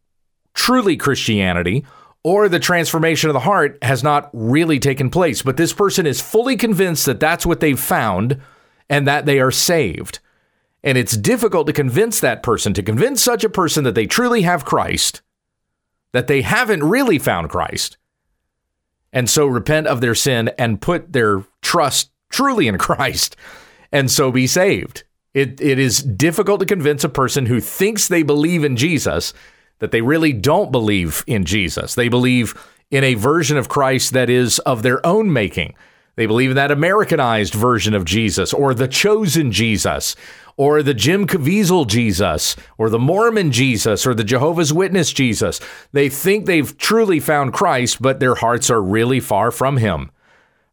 truly 0.53 0.95
Christianity, 0.95 1.83
or 2.23 2.47
the 2.47 2.59
transformation 2.59 3.27
of 3.27 3.33
the 3.33 3.39
heart 3.39 3.79
has 3.81 4.03
not 4.03 4.29
really 4.33 4.77
taken 4.77 5.09
place. 5.09 5.41
But 5.41 5.57
this 5.57 5.73
person 5.73 6.05
is 6.05 6.21
fully 6.21 6.55
convinced 6.55 7.07
that 7.07 7.19
that's 7.19 7.43
what 7.43 7.59
they've 7.59 7.79
found 7.79 8.39
and 8.87 9.07
that 9.07 9.25
they 9.25 9.39
are 9.39 9.49
saved. 9.49 10.19
And 10.83 10.97
it's 10.97 11.17
difficult 11.17 11.67
to 11.67 11.73
convince 11.73 12.19
that 12.19 12.43
person, 12.43 12.73
to 12.73 12.83
convince 12.83 13.21
such 13.21 13.43
a 13.43 13.49
person 13.49 13.83
that 13.83 13.95
they 13.95 14.05
truly 14.05 14.43
have 14.43 14.65
Christ, 14.65 15.21
that 16.13 16.27
they 16.27 16.41
haven't 16.41 16.83
really 16.83 17.19
found 17.19 17.49
Christ, 17.49 17.97
and 19.11 19.29
so 19.29 19.45
repent 19.45 19.87
of 19.87 20.01
their 20.01 20.15
sin 20.15 20.51
and 20.57 20.81
put 20.81 21.11
their 21.11 21.43
trust 21.61 22.11
truly 22.29 22.67
in 22.67 22.77
Christ, 22.79 23.35
and 23.91 24.09
so 24.09 24.31
be 24.31 24.47
saved. 24.47 25.03
It, 25.33 25.61
it 25.61 25.77
is 25.77 26.01
difficult 26.01 26.59
to 26.61 26.65
convince 26.65 27.03
a 27.03 27.09
person 27.09 27.45
who 27.45 27.59
thinks 27.59 28.07
they 28.07 28.23
believe 28.23 28.63
in 28.63 28.75
Jesus 28.75 29.33
that 29.79 29.91
they 29.91 30.01
really 30.01 30.33
don't 30.33 30.71
believe 30.71 31.23
in 31.27 31.45
Jesus. 31.45 31.95
They 31.95 32.09
believe 32.09 32.53
in 32.91 33.03
a 33.03 33.13
version 33.13 33.57
of 33.57 33.69
Christ 33.69 34.13
that 34.13 34.29
is 34.29 34.59
of 34.59 34.81
their 34.81 35.05
own 35.05 35.31
making. 35.31 35.75
They 36.15 36.25
believe 36.25 36.49
in 36.49 36.55
that 36.57 36.71
Americanized 36.71 37.53
version 37.53 37.93
of 37.93 38.03
Jesus 38.03 38.53
or 38.53 38.73
the 38.73 38.87
chosen 38.87 39.51
Jesus 39.51 40.15
or 40.59 40.83
the 40.83 40.93
Jim 40.93 41.25
Caviezel 41.25 41.87
Jesus, 41.87 42.57
or 42.77 42.89
the 42.89 42.99
Mormon 42.99 43.49
Jesus, 43.49 44.05
or 44.05 44.13
the 44.13 44.25
Jehovah's 44.25 44.73
Witness 44.73 45.13
Jesus. 45.13 45.61
They 45.93 46.09
think 46.09 46.45
they've 46.45 46.77
truly 46.77 47.21
found 47.21 47.53
Christ, 47.53 48.01
but 48.01 48.19
their 48.19 48.35
hearts 48.35 48.69
are 48.69 48.81
really 48.81 49.21
far 49.21 49.51
from 49.51 49.77
Him. 49.77 50.11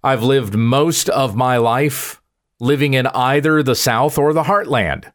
I've 0.02 0.24
lived 0.24 0.56
most 0.56 1.08
of 1.10 1.36
my 1.36 1.58
life 1.58 2.20
living 2.58 2.94
in 2.94 3.06
either 3.06 3.62
the 3.62 3.76
South 3.76 4.18
or 4.18 4.32
the 4.32 4.42
Heartland. 4.42 5.12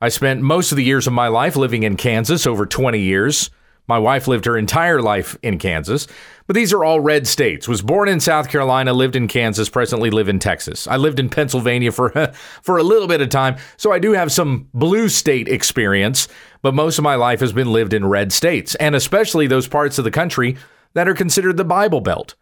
I 0.00 0.08
spent 0.08 0.40
most 0.40 0.70
of 0.70 0.76
the 0.76 0.84
years 0.84 1.08
of 1.08 1.12
my 1.12 1.26
life 1.26 1.56
living 1.56 1.82
in 1.82 1.96
Kansas, 1.96 2.46
over 2.46 2.66
20 2.66 3.00
years. 3.00 3.50
My 3.90 3.98
wife 3.98 4.28
lived 4.28 4.44
her 4.44 4.56
entire 4.56 5.02
life 5.02 5.36
in 5.42 5.58
Kansas, 5.58 6.06
but 6.46 6.54
these 6.54 6.72
are 6.72 6.84
all 6.84 7.00
red 7.00 7.26
states. 7.26 7.66
Was 7.66 7.82
born 7.82 8.08
in 8.08 8.20
South 8.20 8.48
Carolina, 8.48 8.92
lived 8.92 9.16
in 9.16 9.26
Kansas, 9.26 9.68
presently 9.68 10.10
live 10.10 10.28
in 10.28 10.38
Texas. 10.38 10.86
I 10.86 10.96
lived 10.96 11.18
in 11.18 11.28
Pennsylvania 11.28 11.90
for 11.90 12.10
for 12.62 12.78
a 12.78 12.84
little 12.84 13.08
bit 13.08 13.20
of 13.20 13.30
time, 13.30 13.56
so 13.76 13.90
I 13.90 13.98
do 13.98 14.12
have 14.12 14.30
some 14.30 14.68
blue 14.72 15.08
state 15.08 15.48
experience, 15.48 16.28
but 16.62 16.72
most 16.72 16.98
of 16.98 17.02
my 17.02 17.16
life 17.16 17.40
has 17.40 17.52
been 17.52 17.72
lived 17.72 17.92
in 17.92 18.06
red 18.06 18.32
states, 18.32 18.76
and 18.76 18.94
especially 18.94 19.48
those 19.48 19.66
parts 19.66 19.98
of 19.98 20.04
the 20.04 20.12
country 20.12 20.56
that 20.94 21.08
are 21.08 21.14
considered 21.14 21.56
the 21.56 21.64
Bible 21.64 22.00
Belt, 22.00 22.36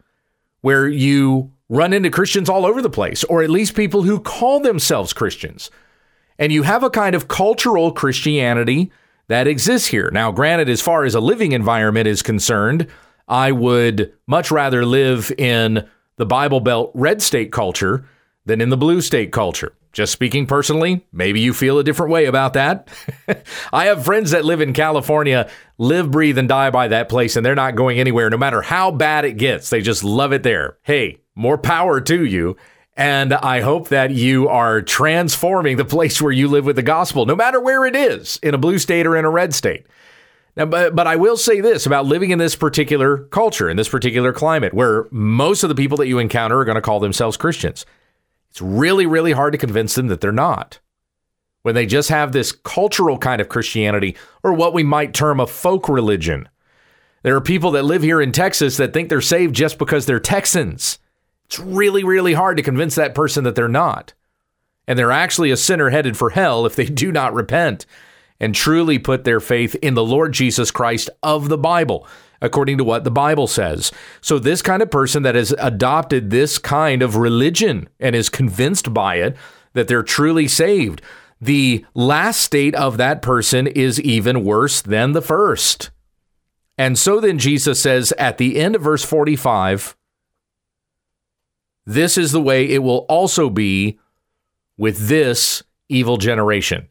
where 0.61 0.87
you 0.87 1.51
run 1.67 1.93
into 1.93 2.11
Christians 2.11 2.47
all 2.47 2.63
over 2.63 2.79
the 2.79 2.91
place, 2.91 3.23
or 3.23 3.41
at 3.41 3.49
least 3.49 3.75
people 3.75 4.03
who 4.03 4.19
call 4.19 4.59
themselves 4.59 5.13
Christians. 5.13 5.71
And 6.37 6.53
you 6.53 6.61
have 6.61 6.83
a 6.83 6.91
kind 6.91 7.15
of 7.15 7.27
cultural 7.27 7.91
Christianity 7.91 8.91
that 9.29 9.47
exists 9.47 9.87
here. 9.87 10.09
Now, 10.11 10.31
granted, 10.31 10.69
as 10.69 10.81
far 10.81 11.05
as 11.05 11.15
a 11.15 11.19
living 11.19 11.53
environment 11.53 12.07
is 12.07 12.21
concerned, 12.21 12.87
I 13.27 13.51
would 13.51 14.11
much 14.27 14.51
rather 14.51 14.85
live 14.85 15.31
in 15.37 15.87
the 16.17 16.25
Bible 16.25 16.59
Belt 16.59 16.91
red 16.93 17.21
state 17.21 17.51
culture 17.51 18.05
than 18.45 18.59
in 18.59 18.69
the 18.69 18.77
blue 18.77 19.01
state 19.01 19.31
culture. 19.31 19.73
Just 19.93 20.11
speaking 20.11 20.45
personally, 20.45 21.05
maybe 21.11 21.39
you 21.39 21.53
feel 21.53 21.79
a 21.79 21.83
different 21.83 22.11
way 22.11 22.25
about 22.25 22.53
that. 22.53 22.89
I 23.73 23.85
have 23.85 24.05
friends 24.05 24.31
that 24.31 24.45
live 24.45 24.61
in 24.61 24.73
California, 24.73 25.49
live, 25.77 26.11
breathe, 26.11 26.37
and 26.37 26.47
die 26.47 26.69
by 26.69 26.87
that 26.89 27.09
place, 27.09 27.35
and 27.35 27.45
they're 27.45 27.55
not 27.55 27.75
going 27.75 27.99
anywhere 27.99 28.29
no 28.29 28.37
matter 28.37 28.61
how 28.61 28.91
bad 28.91 29.25
it 29.25 29.37
gets. 29.37 29.69
They 29.69 29.81
just 29.81 30.03
love 30.03 30.31
it 30.31 30.43
there. 30.43 30.77
Hey, 30.83 31.21
more 31.35 31.57
power 31.57 32.01
to 32.01 32.25
you. 32.25 32.55
And 32.99 33.31
I 33.33 33.61
hope 33.61 33.87
that 33.87 34.11
you 34.11 34.49
are 34.49 34.81
transforming 34.81 35.77
the 35.77 35.85
place 35.85 36.21
where 36.21 36.33
you 36.33 36.49
live 36.49 36.65
with 36.65 36.75
the 36.75 36.81
gospel, 36.81 37.25
no 37.25 37.33
matter 37.33 37.61
where 37.61 37.85
it 37.85 37.95
is, 37.95 38.41
in 38.43 38.53
a 38.53 38.57
blue 38.57 38.77
state 38.77 39.07
or 39.07 39.15
in 39.15 39.23
a 39.23 39.29
red 39.29 39.55
state. 39.55 39.87
Now, 40.57 40.65
but, 40.65 40.93
but 40.97 41.07
I 41.07 41.15
will 41.15 41.37
say 41.37 41.61
this 41.61 41.85
about 41.85 42.07
living 42.07 42.31
in 42.31 42.39
this 42.39 42.57
particular 42.57 43.19
culture, 43.19 43.69
in 43.69 43.77
this 43.77 43.87
particular 43.87 44.33
climate, 44.33 44.73
where 44.73 45.07
most 45.11 45.63
of 45.63 45.69
the 45.69 45.75
people 45.75 45.97
that 45.99 46.09
you 46.09 46.19
encounter 46.19 46.59
are 46.59 46.65
going 46.65 46.75
to 46.75 46.81
call 46.81 46.99
themselves 46.99 47.37
Christians. 47.37 47.85
It's 48.49 48.61
really, 48.61 49.05
really 49.05 49.31
hard 49.31 49.53
to 49.53 49.57
convince 49.57 49.95
them 49.95 50.07
that 50.07 50.19
they're 50.19 50.33
not. 50.33 50.79
When 51.61 51.75
they 51.75 51.85
just 51.85 52.09
have 52.09 52.33
this 52.33 52.51
cultural 52.51 53.17
kind 53.17 53.39
of 53.39 53.47
Christianity, 53.47 54.17
or 54.43 54.51
what 54.51 54.73
we 54.73 54.83
might 54.83 55.13
term 55.13 55.39
a 55.39 55.47
folk 55.47 55.87
religion. 55.87 56.49
There 57.23 57.37
are 57.37 57.41
people 57.41 57.71
that 57.71 57.85
live 57.85 58.03
here 58.03 58.19
in 58.19 58.33
Texas 58.33 58.75
that 58.75 58.91
think 58.91 59.07
they're 59.07 59.21
saved 59.21 59.55
just 59.55 59.77
because 59.77 60.05
they're 60.05 60.19
Texans. 60.19 60.99
It's 61.49 61.57
really, 61.57 62.03
really 62.03 62.33
hard 62.33 62.57
to 62.57 62.63
convince 62.63 62.93
that 62.93 63.15
person 63.15 63.43
that 63.43 63.55
they're 63.55 63.67
not. 63.67 64.13
And 64.87 64.99
they're 64.99 65.11
actually 65.11 65.49
a 65.49 65.57
sinner 65.57 65.89
headed 65.89 66.15
for 66.15 66.29
hell 66.29 66.67
if 66.67 66.75
they 66.75 66.85
do 66.85 67.11
not 67.11 67.33
repent 67.33 67.87
and 68.39 68.53
truly 68.53 68.99
put 68.99 69.23
their 69.23 69.39
faith 69.39 69.73
in 69.81 69.95
the 69.95 70.03
Lord 70.03 70.31
Jesus 70.31 70.69
Christ 70.69 71.09
of 71.23 71.49
the 71.49 71.57
Bible, 71.57 72.07
according 72.39 72.77
to 72.77 72.83
what 72.83 73.03
the 73.03 73.09
Bible 73.09 73.47
says. 73.47 73.91
So, 74.21 74.37
this 74.37 74.61
kind 74.61 74.83
of 74.83 74.91
person 74.91 75.23
that 75.23 75.33
has 75.33 75.51
adopted 75.57 76.29
this 76.29 76.59
kind 76.59 77.01
of 77.01 77.15
religion 77.15 77.89
and 77.99 78.15
is 78.15 78.29
convinced 78.29 78.93
by 78.93 79.15
it 79.15 79.35
that 79.73 79.87
they're 79.87 80.03
truly 80.03 80.47
saved, 80.47 81.01
the 81.41 81.83
last 81.95 82.41
state 82.41 82.75
of 82.75 82.97
that 82.97 83.23
person 83.23 83.65
is 83.65 83.99
even 83.99 84.43
worse 84.43 84.83
than 84.83 85.13
the 85.13 85.21
first. 85.21 85.89
And 86.77 86.97
so 86.97 87.19
then 87.19 87.39
Jesus 87.39 87.81
says 87.81 88.13
at 88.19 88.37
the 88.37 88.57
end 88.57 88.75
of 88.75 88.83
verse 88.83 89.03
45, 89.03 89.95
this 91.89 92.17
is 92.17 92.31
the 92.31 92.41
way 92.41 92.69
it 92.69 92.83
will 92.83 93.05
also 93.09 93.49
be 93.49 93.97
with 94.77 95.07
this 95.07 95.63
evil 95.89 96.17
generation. 96.17 96.87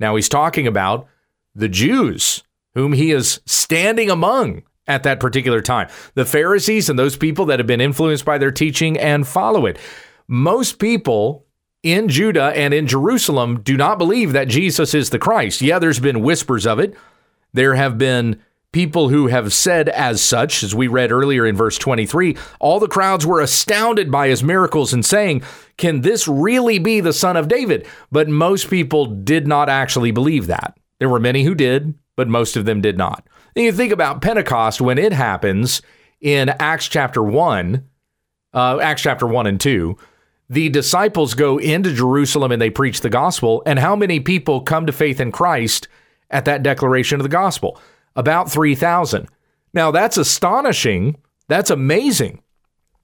Now 0.00 0.16
he's 0.16 0.28
talking 0.28 0.66
about 0.66 1.06
the 1.54 1.68
Jews 1.68 2.42
whom 2.74 2.92
he 2.92 3.12
is 3.12 3.40
standing 3.46 4.10
among 4.10 4.62
at 4.88 5.04
that 5.04 5.20
particular 5.20 5.60
time. 5.60 5.88
The 6.14 6.24
Pharisees 6.24 6.90
and 6.90 6.98
those 6.98 7.16
people 7.16 7.44
that 7.46 7.60
have 7.60 7.66
been 7.68 7.80
influenced 7.80 8.24
by 8.24 8.38
their 8.38 8.50
teaching 8.50 8.98
and 8.98 9.28
follow 9.28 9.64
it. 9.64 9.78
Most 10.26 10.80
people 10.80 11.46
in 11.84 12.08
Judah 12.08 12.52
and 12.56 12.74
in 12.74 12.88
Jerusalem 12.88 13.60
do 13.60 13.76
not 13.76 13.98
believe 13.98 14.32
that 14.32 14.48
Jesus 14.48 14.92
is 14.92 15.10
the 15.10 15.18
Christ. 15.20 15.60
Yeah, 15.60 15.78
there's 15.78 16.00
been 16.00 16.22
whispers 16.22 16.66
of 16.66 16.80
it. 16.80 16.96
There 17.52 17.74
have 17.74 17.96
been 17.96 18.40
people 18.72 19.10
who 19.10 19.26
have 19.28 19.52
said 19.52 19.88
as 19.90 20.20
such, 20.22 20.62
as 20.62 20.74
we 20.74 20.88
read 20.88 21.12
earlier 21.12 21.46
in 21.46 21.54
verse 21.54 21.78
23, 21.78 22.36
all 22.58 22.80
the 22.80 22.88
crowds 22.88 23.26
were 23.26 23.40
astounded 23.40 24.10
by 24.10 24.28
his 24.28 24.42
miracles 24.42 24.92
and 24.92 25.04
saying, 25.04 25.42
Can 25.76 26.00
this 26.00 26.26
really 26.26 26.78
be 26.78 27.00
the 27.00 27.12
son 27.12 27.36
of 27.36 27.48
David? 27.48 27.86
But 28.10 28.28
most 28.28 28.68
people 28.68 29.06
did 29.06 29.46
not 29.46 29.68
actually 29.68 30.10
believe 30.10 30.46
that. 30.46 30.76
There 30.98 31.08
were 31.08 31.20
many 31.20 31.44
who 31.44 31.54
did, 31.54 31.94
but 32.16 32.28
most 32.28 32.56
of 32.56 32.64
them 32.64 32.80
did 32.80 32.96
not. 32.96 33.26
And 33.54 33.64
you 33.64 33.72
think 33.72 33.92
about 33.92 34.22
Pentecost 34.22 34.80
when 34.80 34.98
it 34.98 35.12
happens 35.12 35.82
in 36.20 36.48
Acts 36.48 36.88
chapter 36.88 37.22
1, 37.22 37.84
uh, 38.54 38.78
Acts 38.80 39.02
chapter 39.02 39.26
1 39.26 39.46
and 39.46 39.60
2. 39.60 39.96
The 40.48 40.68
disciples 40.68 41.34
go 41.34 41.58
into 41.58 41.94
Jerusalem 41.94 42.52
and 42.52 42.60
they 42.60 42.70
preach 42.70 43.00
the 43.00 43.10
gospel. 43.10 43.62
And 43.66 43.78
how 43.78 43.96
many 43.96 44.20
people 44.20 44.60
come 44.60 44.86
to 44.86 44.92
faith 44.92 45.20
in 45.20 45.32
Christ 45.32 45.88
at 46.30 46.44
that 46.44 46.62
declaration 46.62 47.18
of 47.18 47.24
the 47.24 47.30
gospel? 47.30 47.80
About 48.16 48.50
3,000. 48.50 49.28
Now, 49.74 49.90
that's 49.90 50.16
astonishing. 50.16 51.16
That's 51.48 51.70
amazing 51.70 52.42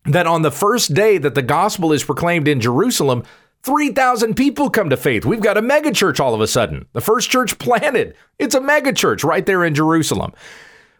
that 0.04 0.26
on 0.26 0.42
the 0.42 0.50
first 0.50 0.94
day 0.94 1.18
that 1.18 1.34
the 1.34 1.42
gospel 1.42 1.92
is 1.92 2.04
proclaimed 2.04 2.48
in 2.48 2.60
Jerusalem, 2.60 3.24
3,000 3.62 4.34
people 4.34 4.70
come 4.70 4.90
to 4.90 4.96
faith. 4.96 5.24
We've 5.24 5.40
got 5.40 5.58
a 5.58 5.62
megachurch 5.62 6.20
all 6.20 6.34
of 6.34 6.40
a 6.40 6.46
sudden. 6.46 6.86
The 6.92 7.00
first 7.00 7.30
church 7.30 7.58
planted. 7.58 8.14
It's 8.38 8.54
a 8.54 8.60
megachurch 8.60 9.24
right 9.24 9.44
there 9.44 9.64
in 9.64 9.74
Jerusalem. 9.74 10.32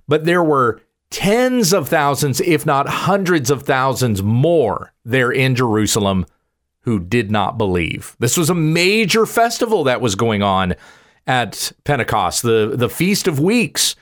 But 0.06 0.24
there 0.24 0.42
were 0.42 0.80
tens 1.10 1.72
of 1.72 1.88
thousands, 1.88 2.40
if 2.40 2.66
not 2.66 2.88
hundreds 2.88 3.50
of 3.50 3.62
thousands 3.62 4.22
more 4.22 4.92
there 5.04 5.30
in 5.30 5.54
Jerusalem 5.54 6.26
who 6.82 6.98
did 6.98 7.30
not 7.30 7.58
believe. 7.58 8.16
This 8.18 8.36
was 8.36 8.50
a 8.50 8.54
major 8.54 9.26
festival 9.26 9.84
that 9.84 10.00
was 10.00 10.14
going 10.14 10.42
on 10.42 10.74
at 11.28 11.70
Pentecost, 11.84 12.42
the, 12.42 12.72
the 12.74 12.88
Feast 12.88 13.28
of 13.28 13.38
Weeks. 13.38 13.94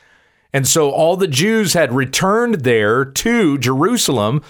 And 0.53 0.67
so 0.67 0.91
all 0.91 1.17
the 1.17 1.27
Jews 1.27 1.75
had 1.75 1.93
returned 1.93 2.63
there 2.63 3.05
to 3.05 3.59
Jerusalem 3.59 4.43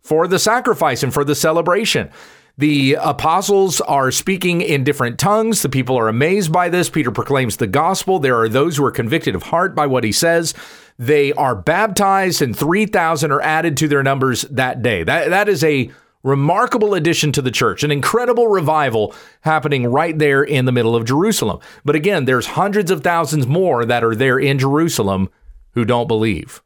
for 0.00 0.26
the 0.26 0.40
sacrifice 0.40 1.02
and 1.02 1.14
for 1.14 1.24
the 1.24 1.36
celebration. 1.36 2.10
The 2.58 2.98
apostles 3.00 3.80
are 3.80 4.10
speaking 4.10 4.60
in 4.60 4.84
different 4.84 5.18
tongues. 5.18 5.62
The 5.62 5.68
people 5.68 5.96
are 5.96 6.08
amazed 6.08 6.52
by 6.52 6.68
this. 6.68 6.90
Peter 6.90 7.10
proclaims 7.10 7.56
the 7.56 7.66
gospel. 7.66 8.18
There 8.18 8.38
are 8.38 8.48
those 8.48 8.76
who 8.76 8.84
are 8.84 8.92
convicted 8.92 9.34
of 9.34 9.44
heart 9.44 9.74
by 9.74 9.86
what 9.86 10.04
he 10.04 10.12
says. 10.12 10.54
They 10.96 11.32
are 11.32 11.56
baptized, 11.56 12.42
and 12.42 12.56
3,000 12.56 13.32
are 13.32 13.40
added 13.40 13.76
to 13.78 13.88
their 13.88 14.04
numbers 14.04 14.42
that 14.42 14.82
day. 14.82 15.02
That, 15.02 15.30
that 15.30 15.48
is 15.48 15.64
a 15.64 15.90
remarkable 16.24 16.94
addition 16.94 17.30
to 17.30 17.42
the 17.42 17.52
church, 17.52 17.84
an 17.84 17.92
incredible 17.92 18.48
revival 18.48 19.14
happening 19.42 19.86
right 19.86 20.18
there 20.18 20.42
in 20.42 20.64
the 20.64 20.72
middle 20.72 20.96
of 20.96 21.04
Jerusalem. 21.04 21.60
But 21.84 21.94
again, 21.94 22.24
there's 22.24 22.46
hundreds 22.46 22.90
of 22.90 23.04
thousands 23.04 23.46
more 23.46 23.84
that 23.84 24.02
are 24.02 24.16
there 24.16 24.38
in 24.40 24.58
Jerusalem 24.58 25.28
who 25.72 25.84
don't 25.84 26.08
believe. 26.08 26.62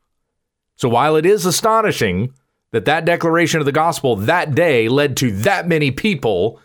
So 0.77 0.88
while 0.88 1.17
it 1.17 1.27
is 1.27 1.45
astonishing 1.45 2.33
that 2.71 2.85
that 2.85 3.05
declaration 3.05 3.61
of 3.61 3.67
the 3.67 3.73
gospel 3.73 4.15
that 4.17 4.55
day 4.55 4.88
led 4.88 5.17
to 5.19 5.33
that 5.33 5.67
many 5.67 5.91
people 5.91 6.61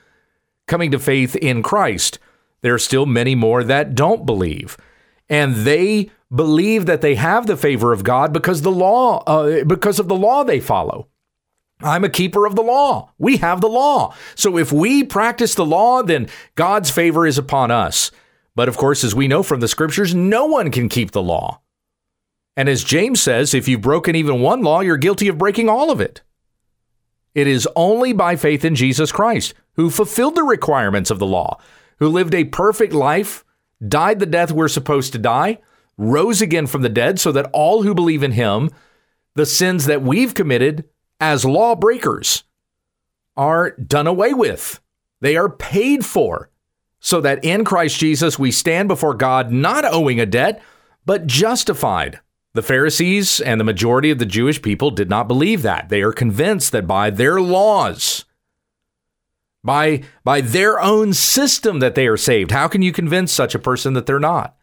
coming 0.67 0.91
to 0.91 0.99
faith 0.99 1.35
in 1.35 1.63
Christ, 1.63 2.19
there 2.61 2.75
are 2.75 2.79
still 2.79 3.05
many 3.05 3.33
more 3.33 3.63
that 3.63 3.95
don't 3.95 4.25
believe. 4.25 4.77
And 5.29 5.55
they 5.55 6.11
believe 6.33 6.85
that 6.85 7.01
they 7.01 7.15
have 7.15 7.47
the 7.47 7.57
favor 7.57 7.91
of 7.91 8.03
God 8.03 8.33
because 8.33 8.61
the 8.61 8.71
law 8.71 9.23
uh, 9.25 9.63
because 9.63 9.99
of 9.99 10.07
the 10.07 10.15
law 10.15 10.43
they 10.43 10.59
follow. 10.59 11.07
I'm 11.83 12.03
a 12.03 12.09
keeper 12.09 12.45
of 12.45 12.55
the 12.55 12.63
law. 12.63 13.11
We 13.17 13.37
have 13.37 13.61
the 13.61 13.67
law. 13.67 14.15
So 14.35 14.57
if 14.57 14.71
we 14.71 15.03
practice 15.03 15.55
the 15.55 15.65
law, 15.65 16.01
then 16.01 16.29
God's 16.55 16.89
favor 16.89 17.27
is 17.27 17.37
upon 17.37 17.71
us. 17.71 18.11
But 18.55 18.69
of 18.69 18.77
course, 18.77 19.03
as 19.03 19.15
we 19.15 19.27
know 19.27 19.43
from 19.43 19.59
the 19.59 19.67
scriptures, 19.67 20.15
no 20.15 20.45
one 20.45 20.71
can 20.71 20.89
keep 20.89 21.11
the 21.11 21.23
law. 21.23 21.61
And 22.55 22.69
as 22.69 22.83
James 22.83 23.21
says, 23.21 23.53
if 23.53 23.67
you've 23.67 23.81
broken 23.81 24.15
even 24.15 24.41
one 24.41 24.61
law, 24.61 24.81
you're 24.81 24.97
guilty 24.97 25.27
of 25.27 25.37
breaking 25.37 25.69
all 25.69 25.91
of 25.91 25.99
it. 25.99 26.21
It 27.33 27.47
is 27.47 27.67
only 27.75 28.13
by 28.13 28.35
faith 28.35 28.63
in 28.63 28.75
Jesus 28.75 29.11
Christ, 29.11 29.55
who 29.75 29.89
fulfilled 29.89 30.35
the 30.35 30.43
requirements 30.43 31.09
of 31.09 31.17
the 31.17 31.25
law, 31.25 31.59
who 31.97 32.07
lived 32.07 32.35
a 32.35 32.43
perfect 32.43 32.93
life, 32.93 33.43
died 33.85 34.19
the 34.19 34.27
death 34.27 34.51
we're 34.51 34.67
supposed 34.67 35.13
to 35.13 35.19
die, 35.19 35.57
rose 35.97 36.41
again 36.41 36.67
from 36.67 36.83
the 36.83 36.89
dead, 36.89 37.19
so 37.19 37.31
that 37.31 37.49
all 37.53 37.81
who 37.81 37.95
believe 37.95 38.21
in 38.21 38.33
him, 38.33 38.69
the 39.35 39.47
sins 39.47 39.85
that 39.85 40.03
we've 40.03 40.35
committed, 40.35 40.85
as 41.23 41.45
lawbreakers 41.45 42.43
are 43.37 43.71
done 43.77 44.07
away 44.07 44.33
with. 44.33 44.81
They 45.21 45.37
are 45.37 45.49
paid 45.49 46.05
for, 46.05 46.49
so 46.99 47.21
that 47.21 47.45
in 47.45 47.63
Christ 47.63 47.97
Jesus 47.97 48.37
we 48.37 48.51
stand 48.51 48.89
before 48.89 49.13
God 49.13 49.49
not 49.49 49.85
owing 49.85 50.19
a 50.19 50.25
debt, 50.25 50.61
but 51.05 51.25
justified. 51.25 52.19
The 52.55 52.61
Pharisees 52.61 53.39
and 53.39 53.57
the 53.57 53.63
majority 53.63 54.11
of 54.11 54.19
the 54.19 54.25
Jewish 54.25 54.61
people 54.61 54.91
did 54.91 55.09
not 55.09 55.29
believe 55.29 55.61
that. 55.61 55.87
They 55.87 56.01
are 56.01 56.11
convinced 56.11 56.73
that 56.73 56.85
by 56.85 57.09
their 57.09 57.39
laws, 57.39 58.25
by, 59.63 60.03
by 60.25 60.41
their 60.41 60.81
own 60.81 61.13
system, 61.13 61.79
that 61.79 61.95
they 61.95 62.05
are 62.05 62.17
saved. 62.17 62.51
How 62.51 62.67
can 62.67 62.81
you 62.81 62.91
convince 62.91 63.31
such 63.31 63.55
a 63.55 63.59
person 63.59 63.93
that 63.93 64.05
they're 64.05 64.19
not? 64.19 64.57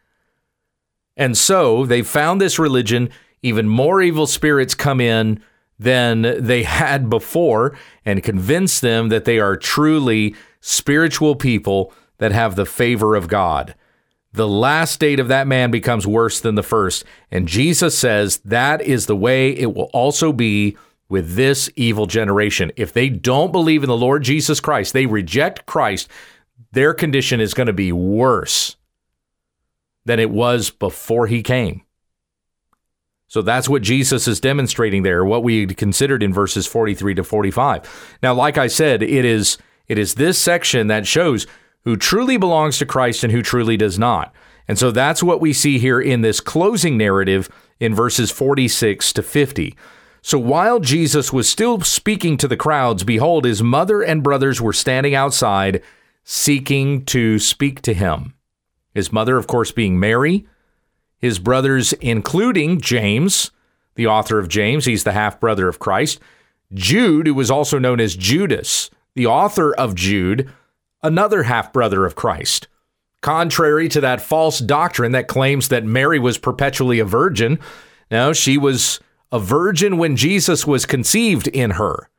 And 1.17 1.35
so 1.35 1.87
they 1.87 2.03
found 2.03 2.39
this 2.39 2.59
religion, 2.59 3.09
even 3.41 3.67
more 3.67 3.99
evil 3.99 4.27
spirits 4.27 4.75
come 4.75 5.01
in 5.01 5.43
than 5.81 6.35
they 6.37 6.61
had 6.61 7.09
before 7.09 7.75
and 8.05 8.21
convince 8.21 8.79
them 8.79 9.09
that 9.09 9.25
they 9.25 9.39
are 9.39 9.57
truly 9.57 10.35
spiritual 10.59 11.35
people 11.35 11.91
that 12.19 12.31
have 12.31 12.55
the 12.55 12.67
favor 12.67 13.15
of 13.15 13.27
God. 13.27 13.73
The 14.31 14.47
last 14.47 14.93
state 14.93 15.19
of 15.19 15.27
that 15.29 15.47
man 15.47 15.71
becomes 15.71 16.05
worse 16.05 16.39
than 16.39 16.53
the 16.53 16.61
first. 16.61 17.03
And 17.31 17.47
Jesus 17.47 17.97
says 17.97 18.37
that 18.45 18.81
is 18.83 19.07
the 19.07 19.15
way 19.15 19.57
it 19.57 19.73
will 19.73 19.89
also 19.91 20.31
be 20.31 20.77
with 21.09 21.33
this 21.33 21.67
evil 21.75 22.05
generation. 22.05 22.71
If 22.77 22.93
they 22.93 23.09
don't 23.09 23.51
believe 23.51 23.81
in 23.81 23.89
the 23.89 23.97
Lord 23.97 24.21
Jesus 24.21 24.59
Christ, 24.59 24.93
they 24.93 25.07
reject 25.07 25.65
Christ, 25.65 26.09
their 26.73 26.93
condition 26.93 27.41
is 27.41 27.55
going 27.55 27.67
to 27.67 27.73
be 27.73 27.91
worse 27.91 28.77
than 30.05 30.19
it 30.19 30.29
was 30.29 30.69
before 30.69 31.25
he 31.25 31.41
came. 31.41 31.81
So 33.31 33.41
that's 33.41 33.69
what 33.69 33.81
Jesus 33.81 34.27
is 34.27 34.41
demonstrating 34.41 35.03
there, 35.03 35.23
what 35.23 35.41
we 35.41 35.65
considered 35.65 36.21
in 36.21 36.33
verses 36.33 36.67
43 36.67 37.15
to 37.15 37.23
45. 37.23 38.17
Now, 38.21 38.33
like 38.33 38.57
I 38.57 38.67
said, 38.67 39.01
it 39.01 39.23
is 39.23 39.57
it 39.87 39.97
is 39.97 40.15
this 40.15 40.37
section 40.37 40.87
that 40.87 41.07
shows 41.07 41.47
who 41.85 41.95
truly 41.95 42.35
belongs 42.35 42.77
to 42.79 42.85
Christ 42.85 43.23
and 43.23 43.31
who 43.31 43.41
truly 43.41 43.77
does 43.77 43.97
not. 43.97 44.35
And 44.67 44.77
so 44.77 44.91
that's 44.91 45.23
what 45.23 45.39
we 45.39 45.53
see 45.53 45.79
here 45.79 46.01
in 46.01 46.19
this 46.19 46.41
closing 46.41 46.97
narrative 46.97 47.49
in 47.79 47.95
verses 47.95 48.31
46 48.31 49.13
to 49.13 49.23
50. 49.23 49.77
So 50.21 50.37
while 50.37 50.81
Jesus 50.81 51.31
was 51.31 51.47
still 51.47 51.79
speaking 51.79 52.35
to 52.35 52.49
the 52.49 52.57
crowds, 52.57 53.05
behold, 53.05 53.45
his 53.45 53.63
mother 53.63 54.01
and 54.01 54.21
brothers 54.21 54.59
were 54.59 54.73
standing 54.73 55.15
outside 55.15 55.81
seeking 56.25 57.05
to 57.05 57.39
speak 57.39 57.81
to 57.83 57.93
him. 57.93 58.33
His 58.93 59.13
mother, 59.13 59.37
of 59.37 59.47
course, 59.47 59.71
being 59.71 60.01
Mary, 60.01 60.45
his 61.21 61.39
brothers, 61.39 61.93
including 61.93 62.81
James, 62.81 63.51
the 63.95 64.07
author 64.07 64.39
of 64.39 64.49
James, 64.49 64.85
he's 64.85 65.03
the 65.03 65.11
half 65.11 65.39
brother 65.39 65.67
of 65.67 65.79
Christ, 65.79 66.19
Jude, 66.73 67.27
who 67.27 67.33
was 67.35 67.51
also 67.51 67.77
known 67.77 67.99
as 67.99 68.15
Judas, 68.15 68.89
the 69.13 69.27
author 69.27 69.73
of 69.75 69.93
Jude, 69.93 70.51
another 71.03 71.43
half 71.43 71.71
brother 71.71 72.05
of 72.05 72.15
Christ. 72.15 72.67
Contrary 73.21 73.87
to 73.89 74.01
that 74.01 74.21
false 74.21 74.59
doctrine 74.59 75.11
that 75.11 75.27
claims 75.27 75.67
that 75.67 75.85
Mary 75.85 76.17
was 76.17 76.39
perpetually 76.39 76.99
a 76.99 77.05
virgin, 77.05 77.59
no, 78.09 78.33
she 78.33 78.57
was 78.57 78.99
a 79.31 79.39
virgin 79.39 79.97
when 79.97 80.15
Jesus 80.15 80.65
was 80.65 80.85
conceived 80.85 81.47
in 81.47 81.71
her. 81.71 82.09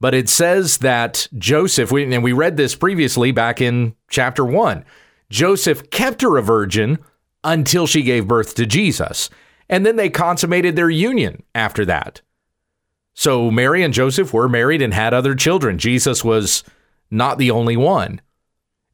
But 0.00 0.14
it 0.14 0.28
says 0.28 0.78
that 0.78 1.26
Joseph, 1.36 1.92
and 1.92 2.22
we 2.22 2.32
read 2.32 2.56
this 2.56 2.74
previously 2.74 3.32
back 3.32 3.60
in 3.60 3.94
chapter 4.08 4.44
1, 4.44 4.84
Joseph 5.28 5.90
kept 5.90 6.22
her 6.22 6.38
a 6.38 6.42
virgin 6.42 6.98
until 7.44 7.86
she 7.86 8.02
gave 8.02 8.28
birth 8.28 8.54
to 8.56 8.66
Jesus. 8.66 9.30
And 9.68 9.86
then 9.86 9.96
they 9.96 10.10
consummated 10.10 10.76
their 10.76 10.90
union 10.90 11.42
after 11.54 11.84
that. 11.86 12.20
So 13.14 13.50
Mary 13.50 13.82
and 13.82 13.94
Joseph 13.94 14.32
were 14.32 14.48
married 14.48 14.82
and 14.82 14.94
had 14.94 15.14
other 15.14 15.34
children. 15.34 15.78
Jesus 15.78 16.24
was 16.24 16.64
not 17.10 17.38
the 17.38 17.50
only 17.50 17.76
one. 17.76 18.20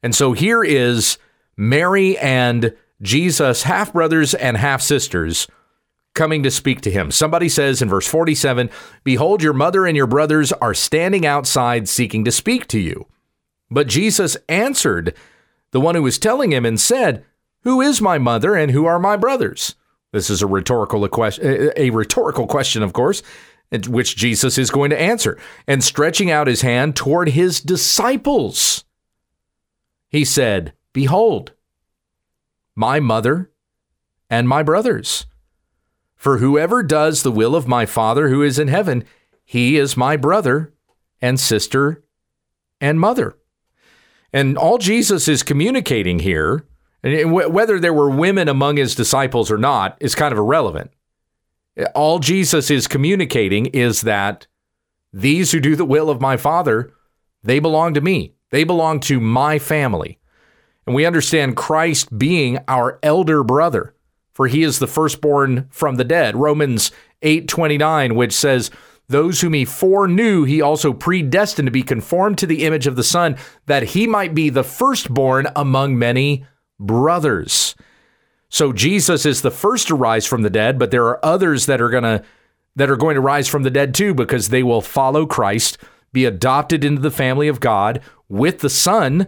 And 0.03 0.15
so 0.15 0.33
here 0.33 0.63
is 0.63 1.17
Mary 1.55 2.17
and 2.19 2.75
Jesus, 3.01 3.63
half 3.63 3.93
brothers 3.93 4.33
and 4.33 4.57
half 4.57 4.81
sisters, 4.81 5.47
coming 6.13 6.43
to 6.43 6.51
speak 6.51 6.81
to 6.81 6.91
him. 6.91 7.11
Somebody 7.11 7.47
says 7.49 7.81
in 7.81 7.89
verse 7.89 8.07
47 8.07 8.69
Behold, 9.03 9.43
your 9.43 9.53
mother 9.53 9.85
and 9.85 9.95
your 9.95 10.07
brothers 10.07 10.51
are 10.53 10.73
standing 10.73 11.25
outside 11.25 11.87
seeking 11.87 12.25
to 12.25 12.31
speak 12.31 12.67
to 12.67 12.79
you. 12.79 13.07
But 13.69 13.87
Jesus 13.87 14.37
answered 14.47 15.13
the 15.71 15.81
one 15.81 15.95
who 15.95 16.03
was 16.03 16.17
telling 16.17 16.51
him 16.51 16.65
and 16.65 16.79
said, 16.79 17.25
Who 17.63 17.81
is 17.81 18.01
my 18.01 18.17
mother 18.17 18.55
and 18.55 18.71
who 18.71 18.85
are 18.85 18.99
my 18.99 19.17
brothers? 19.17 19.75
This 20.11 20.29
is 20.29 20.41
a 20.41 20.47
rhetorical 20.47 21.07
question, 21.09 21.71
a 21.75 21.89
rhetorical 21.89 22.47
question, 22.47 22.81
of 22.81 22.93
course, 22.93 23.21
which 23.87 24.15
Jesus 24.15 24.57
is 24.57 24.71
going 24.71 24.89
to 24.91 24.99
answer. 24.99 25.37
And 25.67 25.83
stretching 25.83 26.31
out 26.31 26.47
his 26.47 26.61
hand 26.61 26.95
toward 26.95 27.29
his 27.29 27.59
disciples, 27.59 28.85
he 30.09 30.23
said, 30.23 30.73
Behold, 30.93 31.51
my 32.75 32.99
mother 32.99 33.51
and 34.29 34.47
my 34.47 34.63
brothers. 34.63 35.25
For 36.15 36.37
whoever 36.37 36.81
does 36.81 37.23
the 37.23 37.31
will 37.31 37.55
of 37.55 37.67
my 37.67 37.85
Father 37.85 38.29
who 38.29 38.41
is 38.41 38.57
in 38.57 38.69
heaven, 38.69 39.03
he 39.43 39.77
is 39.77 39.97
my 39.97 40.17
brother 40.17 40.73
and 41.21 41.39
sister 41.39 42.03
and 42.81 42.99
mother. 42.99 43.37
And 44.33 44.57
all 44.57 44.77
Jesus 44.77 45.27
is 45.27 45.43
communicating 45.43 46.19
here, 46.19 46.65
whether 47.03 47.79
there 47.79 47.93
were 47.93 48.09
women 48.09 48.47
among 48.47 48.77
his 48.77 48.95
disciples 48.95 49.51
or 49.51 49.57
not, 49.57 49.97
is 49.99 50.15
kind 50.15 50.31
of 50.31 50.37
irrelevant. 50.37 50.91
All 51.93 52.19
Jesus 52.19 52.71
is 52.71 52.87
communicating 52.87 53.67
is 53.67 54.01
that 54.01 54.47
these 55.13 55.51
who 55.51 55.59
do 55.59 55.75
the 55.75 55.85
will 55.85 56.09
of 56.09 56.21
my 56.21 56.37
Father, 56.37 56.91
they 57.43 57.59
belong 57.59 57.93
to 57.93 58.01
me. 58.01 58.33
They 58.49 58.63
belong 58.63 58.99
to 59.01 59.19
my 59.19 59.59
family. 59.59 60.19
And 60.85 60.95
we 60.95 61.05
understand 61.05 61.57
Christ 61.57 62.17
being 62.17 62.59
our 62.67 62.99
elder 63.03 63.43
brother 63.43 63.93
for 64.37 64.45
he 64.45 64.61
is 64.61 64.77
the 64.77 64.85
firstborn 64.85 65.65
from 65.71 65.95
the 65.95 66.03
dead. 66.03 66.35
Romans 66.35 66.91
8:29 67.23 68.15
which 68.15 68.31
says 68.31 68.69
those 69.09 69.41
whom 69.41 69.53
he 69.53 69.65
foreknew 69.65 70.43
he 70.43 70.61
also 70.61 70.93
predestined 70.93 71.65
to 71.65 71.71
be 71.71 71.81
conformed 71.81 72.37
to 72.37 72.45
the 72.45 72.63
image 72.63 72.85
of 72.85 72.95
the 72.95 73.03
son 73.03 73.35
that 73.65 73.81
he 73.81 74.05
might 74.05 74.35
be 74.35 74.51
the 74.51 74.63
firstborn 74.63 75.47
among 75.55 75.97
many 75.97 76.45
brothers. 76.79 77.75
So 78.49 78.71
Jesus 78.71 79.25
is 79.25 79.41
the 79.41 79.51
first 79.51 79.87
to 79.87 79.95
rise 79.95 80.25
from 80.25 80.41
the 80.41 80.49
dead, 80.49 80.79
but 80.79 80.91
there 80.91 81.05
are 81.05 81.23
others 81.23 81.65
that 81.65 81.81
are 81.81 81.89
going 81.89 82.03
to 82.03 82.23
that 82.75 82.91
are 82.91 82.95
going 82.95 83.15
to 83.15 83.21
rise 83.21 83.47
from 83.47 83.63
the 83.63 83.71
dead 83.71 83.95
too 83.95 84.13
because 84.13 84.49
they 84.49 84.61
will 84.61 84.81
follow 84.81 85.25
Christ, 85.25 85.79
be 86.13 86.25
adopted 86.25 86.85
into 86.85 87.01
the 87.01 87.09
family 87.09 87.47
of 87.47 87.59
God 87.59 88.01
with 88.29 88.59
the 88.59 88.69
Son 88.69 89.27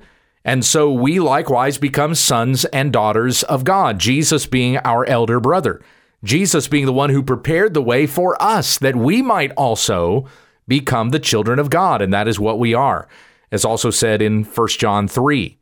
and 0.49 0.65
so 0.65 0.91
we 0.91 1.19
likewise 1.19 1.77
become 1.77 2.15
sons 2.15 2.65
and 2.65 2.93
daughters 2.93 3.43
of 3.43 3.63
God, 3.63 3.99
Jesus 3.99 4.47
being 4.47 4.77
our 4.77 5.05
elder 5.05 5.39
brother, 5.39 5.79
Jesus 6.23 6.67
being 6.67 6.87
the 6.87 6.91
one 6.91 7.11
who 7.11 7.21
prepared 7.21 7.75
the 7.75 7.83
way 7.83 8.07
for 8.07 8.41
us 8.41 8.79
that 8.79 8.95
we 8.95 9.21
might 9.21 9.51
also 9.51 10.25
become 10.67 11.09
the 11.09 11.19
children 11.19 11.59
of 11.59 11.69
God. 11.69 12.01
And 12.01 12.11
that 12.13 12.27
is 12.27 12.39
what 12.39 12.57
we 12.57 12.73
are, 12.73 13.07
as 13.51 13.63
also 13.63 13.91
said 13.91 14.23
in 14.23 14.43
1 14.43 14.67
John 14.69 15.07
3. 15.07 15.58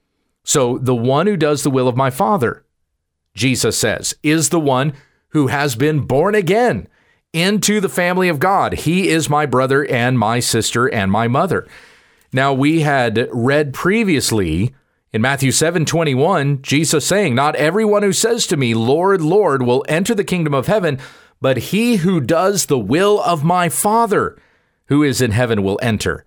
So 0.47 0.77
the 0.77 0.95
one 0.95 1.27
who 1.27 1.35
does 1.35 1.63
the 1.63 1.69
will 1.69 1.89
of 1.89 1.97
my 1.97 2.09
Father, 2.09 2.63
Jesus 3.35 3.77
says, 3.77 4.15
is 4.23 4.47
the 4.47 4.61
one 4.61 4.93
who 5.31 5.47
has 5.47 5.75
been 5.75 6.07
born 6.07 6.35
again 6.35 6.87
into 7.33 7.81
the 7.81 7.89
family 7.89 8.29
of 8.29 8.39
God. 8.39 8.71
He 8.73 9.09
is 9.09 9.29
my 9.29 9.45
brother 9.45 9.85
and 9.85 10.17
my 10.17 10.39
sister 10.39 10.87
and 10.87 11.11
my 11.11 11.27
mother. 11.27 11.67
Now, 12.31 12.53
we 12.53 12.79
had 12.79 13.27
read 13.33 13.73
previously 13.73 14.73
in 15.11 15.21
Matthew 15.21 15.51
7 15.51 15.83
21, 15.83 16.61
Jesus 16.61 17.05
saying, 17.05 17.35
Not 17.35 17.57
everyone 17.57 18.03
who 18.03 18.13
says 18.13 18.47
to 18.47 18.55
me, 18.55 18.73
Lord, 18.73 19.19
Lord, 19.19 19.63
will 19.63 19.83
enter 19.89 20.15
the 20.15 20.23
kingdom 20.23 20.53
of 20.53 20.67
heaven, 20.67 20.97
but 21.41 21.57
he 21.57 21.97
who 21.97 22.21
does 22.21 22.67
the 22.67 22.79
will 22.79 23.21
of 23.21 23.43
my 23.43 23.67
Father 23.67 24.37
who 24.85 25.03
is 25.03 25.21
in 25.21 25.31
heaven 25.31 25.61
will 25.61 25.77
enter. 25.81 26.23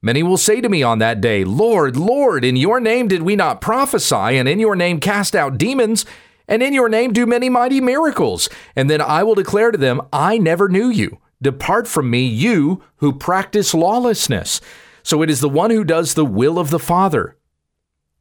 Many 0.00 0.22
will 0.22 0.36
say 0.36 0.60
to 0.60 0.68
me 0.68 0.82
on 0.82 1.00
that 1.00 1.20
day, 1.20 1.42
Lord, 1.44 1.96
Lord, 1.96 2.44
in 2.44 2.54
your 2.54 2.78
name 2.78 3.08
did 3.08 3.22
we 3.22 3.34
not 3.34 3.60
prophesy, 3.60 4.14
and 4.14 4.48
in 4.48 4.60
your 4.60 4.76
name 4.76 5.00
cast 5.00 5.34
out 5.34 5.58
demons, 5.58 6.06
and 6.46 6.62
in 6.62 6.72
your 6.72 6.88
name 6.88 7.12
do 7.12 7.26
many 7.26 7.48
mighty 7.48 7.80
miracles? 7.80 8.48
And 8.76 8.88
then 8.88 9.00
I 9.00 9.24
will 9.24 9.34
declare 9.34 9.72
to 9.72 9.78
them, 9.78 10.00
I 10.12 10.38
never 10.38 10.68
knew 10.68 10.88
you. 10.88 11.18
Depart 11.42 11.88
from 11.88 12.10
me, 12.10 12.26
you 12.26 12.82
who 12.96 13.12
practice 13.12 13.74
lawlessness. 13.74 14.60
So 15.02 15.22
it 15.22 15.30
is 15.30 15.40
the 15.40 15.48
one 15.48 15.70
who 15.70 15.84
does 15.84 16.14
the 16.14 16.24
will 16.24 16.58
of 16.58 16.70
the 16.70 16.78
Father, 16.78 17.36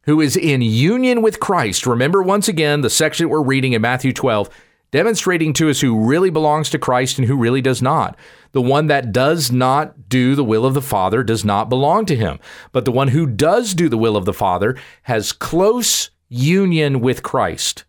who 0.03 0.19
is 0.19 0.35
in 0.35 0.61
union 0.61 1.21
with 1.21 1.39
Christ. 1.39 1.85
Remember 1.85 2.23
once 2.23 2.47
again 2.47 2.81
the 2.81 2.89
section 2.89 3.29
we're 3.29 3.41
reading 3.41 3.73
in 3.73 3.81
Matthew 3.81 4.13
12, 4.13 4.49
demonstrating 4.91 5.53
to 5.53 5.69
us 5.69 5.81
who 5.81 6.07
really 6.07 6.29
belongs 6.29 6.69
to 6.71 6.79
Christ 6.79 7.19
and 7.19 7.27
who 7.27 7.37
really 7.37 7.61
does 7.61 7.81
not. 7.81 8.17
The 8.51 8.61
one 8.61 8.87
that 8.87 9.11
does 9.11 9.51
not 9.51 10.09
do 10.09 10.35
the 10.35 10.43
will 10.43 10.65
of 10.65 10.73
the 10.73 10.81
Father 10.81 11.23
does 11.23 11.43
not 11.45 11.69
belong 11.69 12.05
to 12.05 12.15
him. 12.15 12.39
But 12.71 12.85
the 12.85 12.91
one 12.91 13.09
who 13.09 13.25
does 13.25 13.73
do 13.73 13.89
the 13.89 13.97
will 13.97 14.17
of 14.17 14.25
the 14.25 14.33
Father 14.33 14.77
has 15.03 15.31
close 15.31 16.09
union 16.29 16.99
with 16.99 17.23
Christ. 17.23 17.85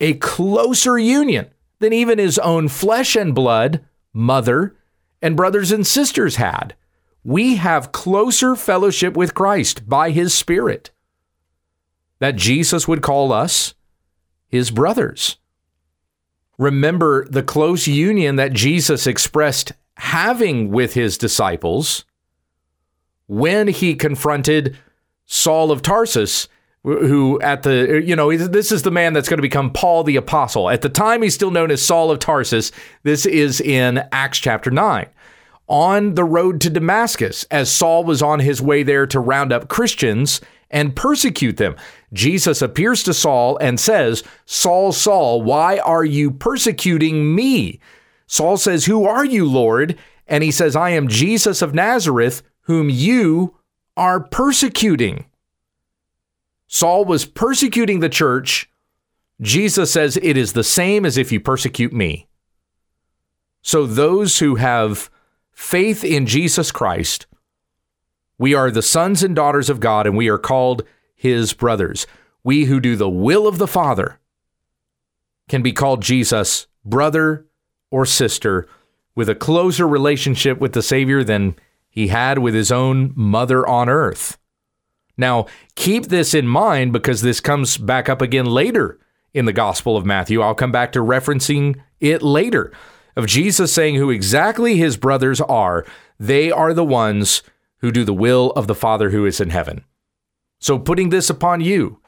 A 0.00 0.14
closer 0.14 0.98
union 0.98 1.48
than 1.78 1.92
even 1.92 2.18
his 2.18 2.38
own 2.38 2.68
flesh 2.68 3.16
and 3.16 3.34
blood, 3.34 3.84
mother, 4.12 4.76
and 5.22 5.36
brothers 5.36 5.72
and 5.72 5.86
sisters 5.86 6.36
had 6.36 6.74
we 7.26 7.56
have 7.56 7.90
closer 7.90 8.54
fellowship 8.54 9.16
with 9.16 9.34
Christ 9.34 9.88
by 9.88 10.12
his 10.12 10.32
Spirit. 10.32 10.92
That 12.20 12.36
Jesus 12.36 12.86
would 12.86 13.02
call 13.02 13.32
us 13.32 13.74
his 14.46 14.70
brothers. 14.70 15.36
Remember 16.58 17.26
the 17.28 17.42
close 17.42 17.86
union 17.86 18.36
that 18.36 18.52
Jesus 18.52 19.06
expressed 19.06 19.72
having 19.96 20.70
with 20.70 20.94
his 20.94 21.18
disciples 21.18 22.04
when 23.26 23.68
he 23.68 23.94
confronted 23.94 24.76
Saul 25.26 25.70
of 25.70 25.82
Tarsus, 25.82 26.48
who 26.82 27.40
at 27.40 27.62
the, 27.62 28.02
you 28.04 28.14
know, 28.14 28.34
this 28.36 28.70
is 28.70 28.82
the 28.82 28.90
man 28.90 29.12
that's 29.12 29.28
going 29.28 29.38
to 29.38 29.42
become 29.42 29.72
Paul 29.72 30.04
the 30.04 30.16
Apostle. 30.16 30.70
At 30.70 30.82
the 30.82 30.88
time, 30.88 31.22
he's 31.22 31.34
still 31.34 31.50
known 31.50 31.70
as 31.70 31.84
Saul 31.84 32.10
of 32.10 32.20
Tarsus. 32.20 32.70
This 33.02 33.26
is 33.26 33.60
in 33.60 34.04
Acts 34.12 34.38
chapter 34.38 34.70
9 34.70 35.08
on 35.68 36.14
the 36.14 36.24
road 36.24 36.60
to 36.60 36.70
Damascus 36.70 37.44
as 37.50 37.70
Saul 37.70 38.04
was 38.04 38.22
on 38.22 38.38
his 38.38 38.62
way 38.62 38.82
there 38.82 39.06
to 39.08 39.18
round 39.18 39.52
up 39.52 39.68
Christians 39.68 40.40
and 40.70 40.96
persecute 40.96 41.56
them. 41.56 41.76
Jesus 42.12 42.62
appears 42.62 43.02
to 43.04 43.14
Saul 43.14 43.56
and 43.58 43.78
says, 43.78 44.22
Saul, 44.44 44.92
Saul, 44.92 45.42
why 45.42 45.78
are 45.78 46.04
you 46.04 46.30
persecuting 46.30 47.34
me? 47.34 47.80
Saul 48.26 48.56
says, 48.56 48.86
Who 48.86 49.04
are 49.06 49.24
you, 49.24 49.44
Lord? 49.44 49.98
And 50.26 50.42
he 50.42 50.50
says, 50.50 50.74
I 50.74 50.90
am 50.90 51.08
Jesus 51.08 51.62
of 51.62 51.74
Nazareth, 51.74 52.42
whom 52.62 52.90
you 52.90 53.56
are 53.96 54.20
persecuting. 54.20 55.26
Saul 56.66 57.04
was 57.04 57.24
persecuting 57.24 58.00
the 58.00 58.08
church. 58.08 58.68
Jesus 59.40 59.92
says, 59.92 60.18
It 60.20 60.36
is 60.36 60.52
the 60.52 60.64
same 60.64 61.06
as 61.06 61.16
if 61.16 61.30
you 61.30 61.38
persecute 61.40 61.92
me. 61.92 62.26
So 63.62 63.86
those 63.86 64.38
who 64.38 64.56
have 64.56 65.10
faith 65.52 66.04
in 66.04 66.26
Jesus 66.26 66.72
Christ, 66.72 67.26
we 68.38 68.54
are 68.54 68.70
the 68.70 68.82
sons 68.82 69.22
and 69.22 69.34
daughters 69.34 69.70
of 69.70 69.80
God, 69.80 70.06
and 70.06 70.16
we 70.16 70.28
are 70.28 70.38
called 70.38 70.82
his 71.14 71.52
brothers. 71.52 72.06
We 72.44 72.64
who 72.66 72.80
do 72.80 72.96
the 72.96 73.08
will 73.08 73.46
of 73.46 73.58
the 73.58 73.66
Father 73.66 74.18
can 75.48 75.62
be 75.62 75.72
called 75.72 76.02
Jesus' 76.02 76.66
brother 76.84 77.46
or 77.90 78.06
sister. 78.06 78.68
with 79.14 79.30
a 79.30 79.34
closer 79.34 79.88
relationship 79.88 80.58
with 80.58 80.74
the 80.74 80.82
Savior 80.82 81.24
than 81.24 81.56
he 81.88 82.08
had 82.08 82.38
with 82.38 82.54
his 82.54 82.70
own 82.70 83.12
mother 83.16 83.66
on 83.66 83.88
earth. 83.88 84.36
Now, 85.16 85.46
keep 85.74 86.08
this 86.08 86.34
in 86.34 86.46
mind 86.46 86.92
because 86.92 87.22
this 87.22 87.40
comes 87.40 87.78
back 87.78 88.08
up 88.10 88.20
again 88.20 88.44
later 88.44 89.00
in 89.32 89.46
the 89.46 89.54
Gospel 89.54 89.96
of 89.96 90.04
Matthew. 90.04 90.42
I'll 90.42 90.54
come 90.54 90.70
back 90.70 90.92
to 90.92 90.98
referencing 90.98 91.80
it 91.98 92.22
later 92.22 92.70
of 93.16 93.26
Jesus 93.26 93.72
saying 93.72 93.94
who 93.94 94.10
exactly 94.10 94.76
his 94.76 94.98
brothers 94.98 95.40
are. 95.40 95.86
They 96.20 96.50
are 96.50 96.74
the 96.74 96.84
ones 96.84 97.42
who 97.78 97.90
do 97.90 98.04
the 98.04 98.14
will 98.14 98.52
of 98.52 98.66
the 98.66 98.74
Father 98.74 99.10
who 99.10 99.26
is 99.26 99.40
in 99.40 99.50
heaven. 99.50 99.84
So, 100.58 100.78
putting 100.78 101.10
this 101.10 101.28
upon 101.30 101.60
you, 101.60 102.00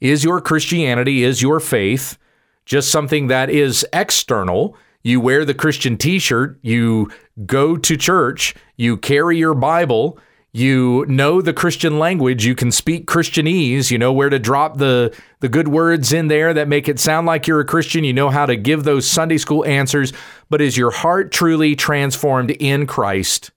is 0.00 0.24
your 0.24 0.40
Christianity, 0.40 1.22
is 1.22 1.42
your 1.42 1.60
faith 1.60 2.18
just 2.64 2.90
something 2.90 3.28
that 3.28 3.50
is 3.50 3.86
external? 3.92 4.76
You 5.04 5.20
wear 5.20 5.44
the 5.44 5.54
Christian 5.54 5.96
t 5.96 6.18
shirt, 6.18 6.58
you 6.62 7.10
go 7.46 7.76
to 7.76 7.96
church, 7.96 8.54
you 8.76 8.96
carry 8.96 9.38
your 9.38 9.54
Bible, 9.54 10.18
you 10.52 11.06
know 11.08 11.40
the 11.40 11.52
Christian 11.52 11.98
language, 11.98 12.44
you 12.44 12.54
can 12.54 12.70
speak 12.70 13.06
Christianese, 13.06 13.90
you 13.90 13.98
know 13.98 14.12
where 14.12 14.28
to 14.28 14.38
drop 14.38 14.78
the, 14.78 15.16
the 15.40 15.48
good 15.48 15.68
words 15.68 16.12
in 16.12 16.28
there 16.28 16.52
that 16.52 16.68
make 16.68 16.88
it 16.88 17.00
sound 17.00 17.26
like 17.26 17.46
you're 17.46 17.60
a 17.60 17.64
Christian, 17.64 18.04
you 18.04 18.12
know 18.12 18.28
how 18.28 18.46
to 18.46 18.56
give 18.56 18.84
those 18.84 19.08
Sunday 19.08 19.38
school 19.38 19.64
answers, 19.64 20.12
but 20.50 20.60
is 20.60 20.76
your 20.76 20.90
heart 20.90 21.32
truly 21.32 21.74
transformed 21.74 22.50
in 22.50 22.86
Christ 22.86 23.50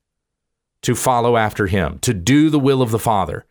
to 0.86 0.96
follow 0.96 1.38
after 1.38 1.68
Him, 1.68 2.00
to 2.00 2.14
do 2.14 2.50
the 2.50 2.60
will 2.60 2.82
of 2.82 2.92
the 2.92 3.00
Father, 3.00 3.46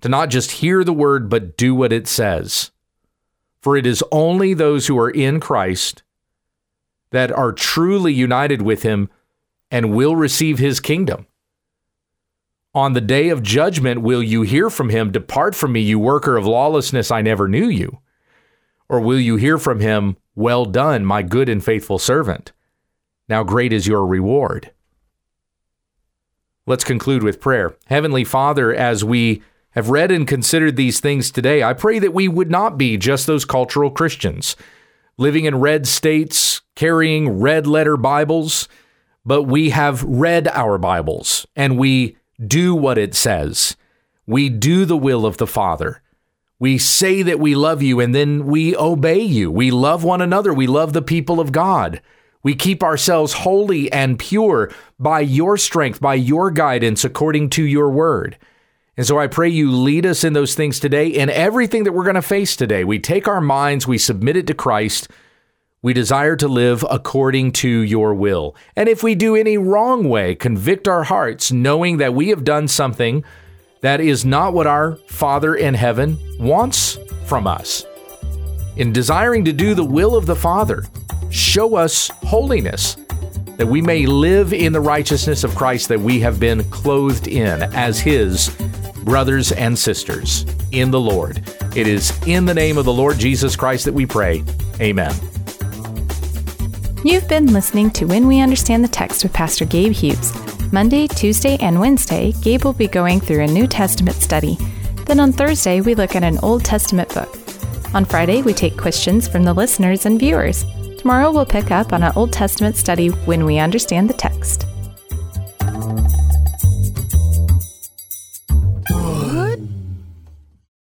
to 0.00 0.08
not 0.08 0.30
just 0.30 0.52
hear 0.52 0.84
the 0.84 0.92
word, 0.92 1.28
but 1.28 1.56
do 1.56 1.74
what 1.74 1.92
it 1.92 2.06
says? 2.06 2.70
For 3.60 3.76
it 3.76 3.86
is 3.86 4.04
only 4.12 4.54
those 4.54 4.86
who 4.86 4.98
are 4.98 5.10
in 5.10 5.40
Christ 5.40 6.02
that 7.10 7.32
are 7.32 7.52
truly 7.52 8.12
united 8.12 8.62
with 8.62 8.82
him 8.82 9.08
and 9.70 9.94
will 9.94 10.16
receive 10.16 10.58
his 10.58 10.80
kingdom. 10.80 11.26
On 12.74 12.92
the 12.92 13.00
day 13.00 13.30
of 13.30 13.42
judgment, 13.42 14.02
will 14.02 14.22
you 14.22 14.42
hear 14.42 14.70
from 14.70 14.90
him, 14.90 15.10
Depart 15.10 15.54
from 15.54 15.72
me, 15.72 15.80
you 15.80 15.98
worker 15.98 16.36
of 16.36 16.46
lawlessness, 16.46 17.10
I 17.10 17.22
never 17.22 17.48
knew 17.48 17.68
you? 17.68 17.98
Or 18.88 19.00
will 19.00 19.18
you 19.18 19.36
hear 19.36 19.58
from 19.58 19.80
him, 19.80 20.16
Well 20.34 20.64
done, 20.64 21.04
my 21.04 21.22
good 21.22 21.48
and 21.48 21.64
faithful 21.64 21.98
servant? 21.98 22.52
Now 23.28 23.42
great 23.42 23.72
is 23.72 23.86
your 23.86 24.06
reward. 24.06 24.70
Let's 26.68 26.84
conclude 26.84 27.22
with 27.22 27.40
prayer. 27.40 27.74
Heavenly 27.86 28.24
Father, 28.24 28.74
as 28.74 29.02
we 29.02 29.42
have 29.70 29.88
read 29.88 30.10
and 30.10 30.28
considered 30.28 30.76
these 30.76 31.00
things 31.00 31.30
today, 31.30 31.62
I 31.62 31.72
pray 31.72 31.98
that 31.98 32.12
we 32.12 32.28
would 32.28 32.50
not 32.50 32.76
be 32.76 32.98
just 32.98 33.26
those 33.26 33.46
cultural 33.46 33.90
Christians 33.90 34.54
living 35.16 35.46
in 35.46 35.60
red 35.60 35.86
states, 35.86 36.60
carrying 36.74 37.40
red 37.40 37.66
letter 37.66 37.96
Bibles, 37.96 38.68
but 39.24 39.44
we 39.44 39.70
have 39.70 40.04
read 40.04 40.46
our 40.48 40.76
Bibles 40.76 41.46
and 41.56 41.78
we 41.78 42.18
do 42.46 42.74
what 42.74 42.98
it 42.98 43.14
says. 43.14 43.74
We 44.26 44.50
do 44.50 44.84
the 44.84 44.94
will 44.94 45.24
of 45.24 45.38
the 45.38 45.46
Father. 45.46 46.02
We 46.58 46.76
say 46.76 47.22
that 47.22 47.40
we 47.40 47.54
love 47.54 47.80
you 47.80 47.98
and 47.98 48.14
then 48.14 48.44
we 48.44 48.76
obey 48.76 49.20
you. 49.20 49.50
We 49.50 49.70
love 49.70 50.04
one 50.04 50.20
another. 50.20 50.52
We 50.52 50.66
love 50.66 50.92
the 50.92 51.00
people 51.00 51.40
of 51.40 51.50
God. 51.50 52.02
We 52.48 52.54
keep 52.54 52.82
ourselves 52.82 53.34
holy 53.34 53.92
and 53.92 54.18
pure 54.18 54.70
by 54.98 55.20
your 55.20 55.58
strength, 55.58 56.00
by 56.00 56.14
your 56.14 56.50
guidance, 56.50 57.04
according 57.04 57.50
to 57.50 57.62
your 57.62 57.90
word. 57.90 58.38
And 58.96 59.06
so 59.06 59.18
I 59.18 59.26
pray 59.26 59.50
you 59.50 59.70
lead 59.70 60.06
us 60.06 60.24
in 60.24 60.32
those 60.32 60.54
things 60.54 60.80
today 60.80 61.08
in 61.08 61.28
everything 61.28 61.84
that 61.84 61.92
we're 61.92 62.04
going 62.04 62.14
to 62.14 62.22
face 62.22 62.56
today. 62.56 62.84
We 62.84 63.00
take 63.00 63.28
our 63.28 63.42
minds, 63.42 63.86
we 63.86 63.98
submit 63.98 64.38
it 64.38 64.46
to 64.46 64.54
Christ, 64.54 65.08
we 65.82 65.92
desire 65.92 66.36
to 66.36 66.48
live 66.48 66.86
according 66.90 67.52
to 67.52 67.68
your 67.68 68.14
will. 68.14 68.56
And 68.74 68.88
if 68.88 69.02
we 69.02 69.14
do 69.14 69.36
any 69.36 69.58
wrong 69.58 70.08
way, 70.08 70.34
convict 70.34 70.88
our 70.88 71.04
hearts, 71.04 71.52
knowing 71.52 71.98
that 71.98 72.14
we 72.14 72.28
have 72.28 72.44
done 72.44 72.66
something 72.66 73.24
that 73.82 74.00
is 74.00 74.24
not 74.24 74.54
what 74.54 74.66
our 74.66 74.96
Father 75.08 75.54
in 75.54 75.74
heaven 75.74 76.16
wants 76.40 76.96
from 77.26 77.46
us. 77.46 77.84
In 78.78 78.94
desiring 78.94 79.44
to 79.44 79.52
do 79.52 79.74
the 79.74 79.84
will 79.84 80.16
of 80.16 80.24
the 80.24 80.34
Father, 80.34 80.84
show 81.30 81.76
us 81.76 82.08
holiness, 82.24 82.96
that 83.56 83.66
we 83.66 83.82
may 83.82 84.06
live 84.06 84.52
in 84.52 84.72
the 84.72 84.80
righteousness 84.80 85.44
of 85.44 85.54
Christ 85.54 85.88
that 85.88 86.00
we 86.00 86.20
have 86.20 86.38
been 86.38 86.62
clothed 86.70 87.28
in 87.28 87.62
as 87.74 88.00
His 88.00 88.50
brothers 89.04 89.52
and 89.52 89.78
sisters 89.78 90.44
in 90.72 90.90
the 90.90 91.00
Lord. 91.00 91.42
It 91.74 91.86
is 91.86 92.12
in 92.26 92.44
the 92.44 92.54
name 92.54 92.78
of 92.78 92.84
the 92.84 92.92
Lord 92.92 93.18
Jesus 93.18 93.56
Christ 93.56 93.84
that 93.84 93.94
we 93.94 94.06
pray. 94.06 94.44
Amen. 94.80 95.14
You've 97.04 97.28
been 97.28 97.52
listening 97.52 97.90
to 97.92 98.06
When 98.06 98.26
We 98.26 98.40
Understand 98.40 98.84
the 98.84 98.88
Text 98.88 99.22
with 99.22 99.32
Pastor 99.32 99.64
Gabe 99.64 99.92
Hughes. 99.92 100.32
Monday, 100.72 101.06
Tuesday, 101.06 101.56
and 101.60 101.80
Wednesday, 101.80 102.32
Gabe 102.42 102.64
will 102.64 102.72
be 102.72 102.88
going 102.88 103.20
through 103.20 103.42
a 103.42 103.46
New 103.46 103.66
Testament 103.66 104.16
study. 104.16 104.58
Then 105.06 105.20
on 105.20 105.32
Thursday, 105.32 105.80
we 105.80 105.94
look 105.94 106.14
at 106.14 106.22
an 106.22 106.38
Old 106.42 106.64
Testament 106.64 107.08
book. 107.14 107.34
On 107.94 108.04
Friday, 108.04 108.42
we 108.42 108.52
take 108.52 108.76
questions 108.76 109.26
from 109.26 109.44
the 109.44 109.54
listeners 109.54 110.04
and 110.04 110.18
viewers. 110.18 110.66
Tomorrow, 110.98 111.30
we'll 111.30 111.46
pick 111.46 111.70
up 111.70 111.92
on 111.92 112.02
an 112.02 112.12
Old 112.16 112.32
Testament 112.32 112.76
study 112.76 113.08
when 113.08 113.44
we 113.44 113.58
understand 113.58 114.10
the 114.10 114.14
text. 114.14 114.66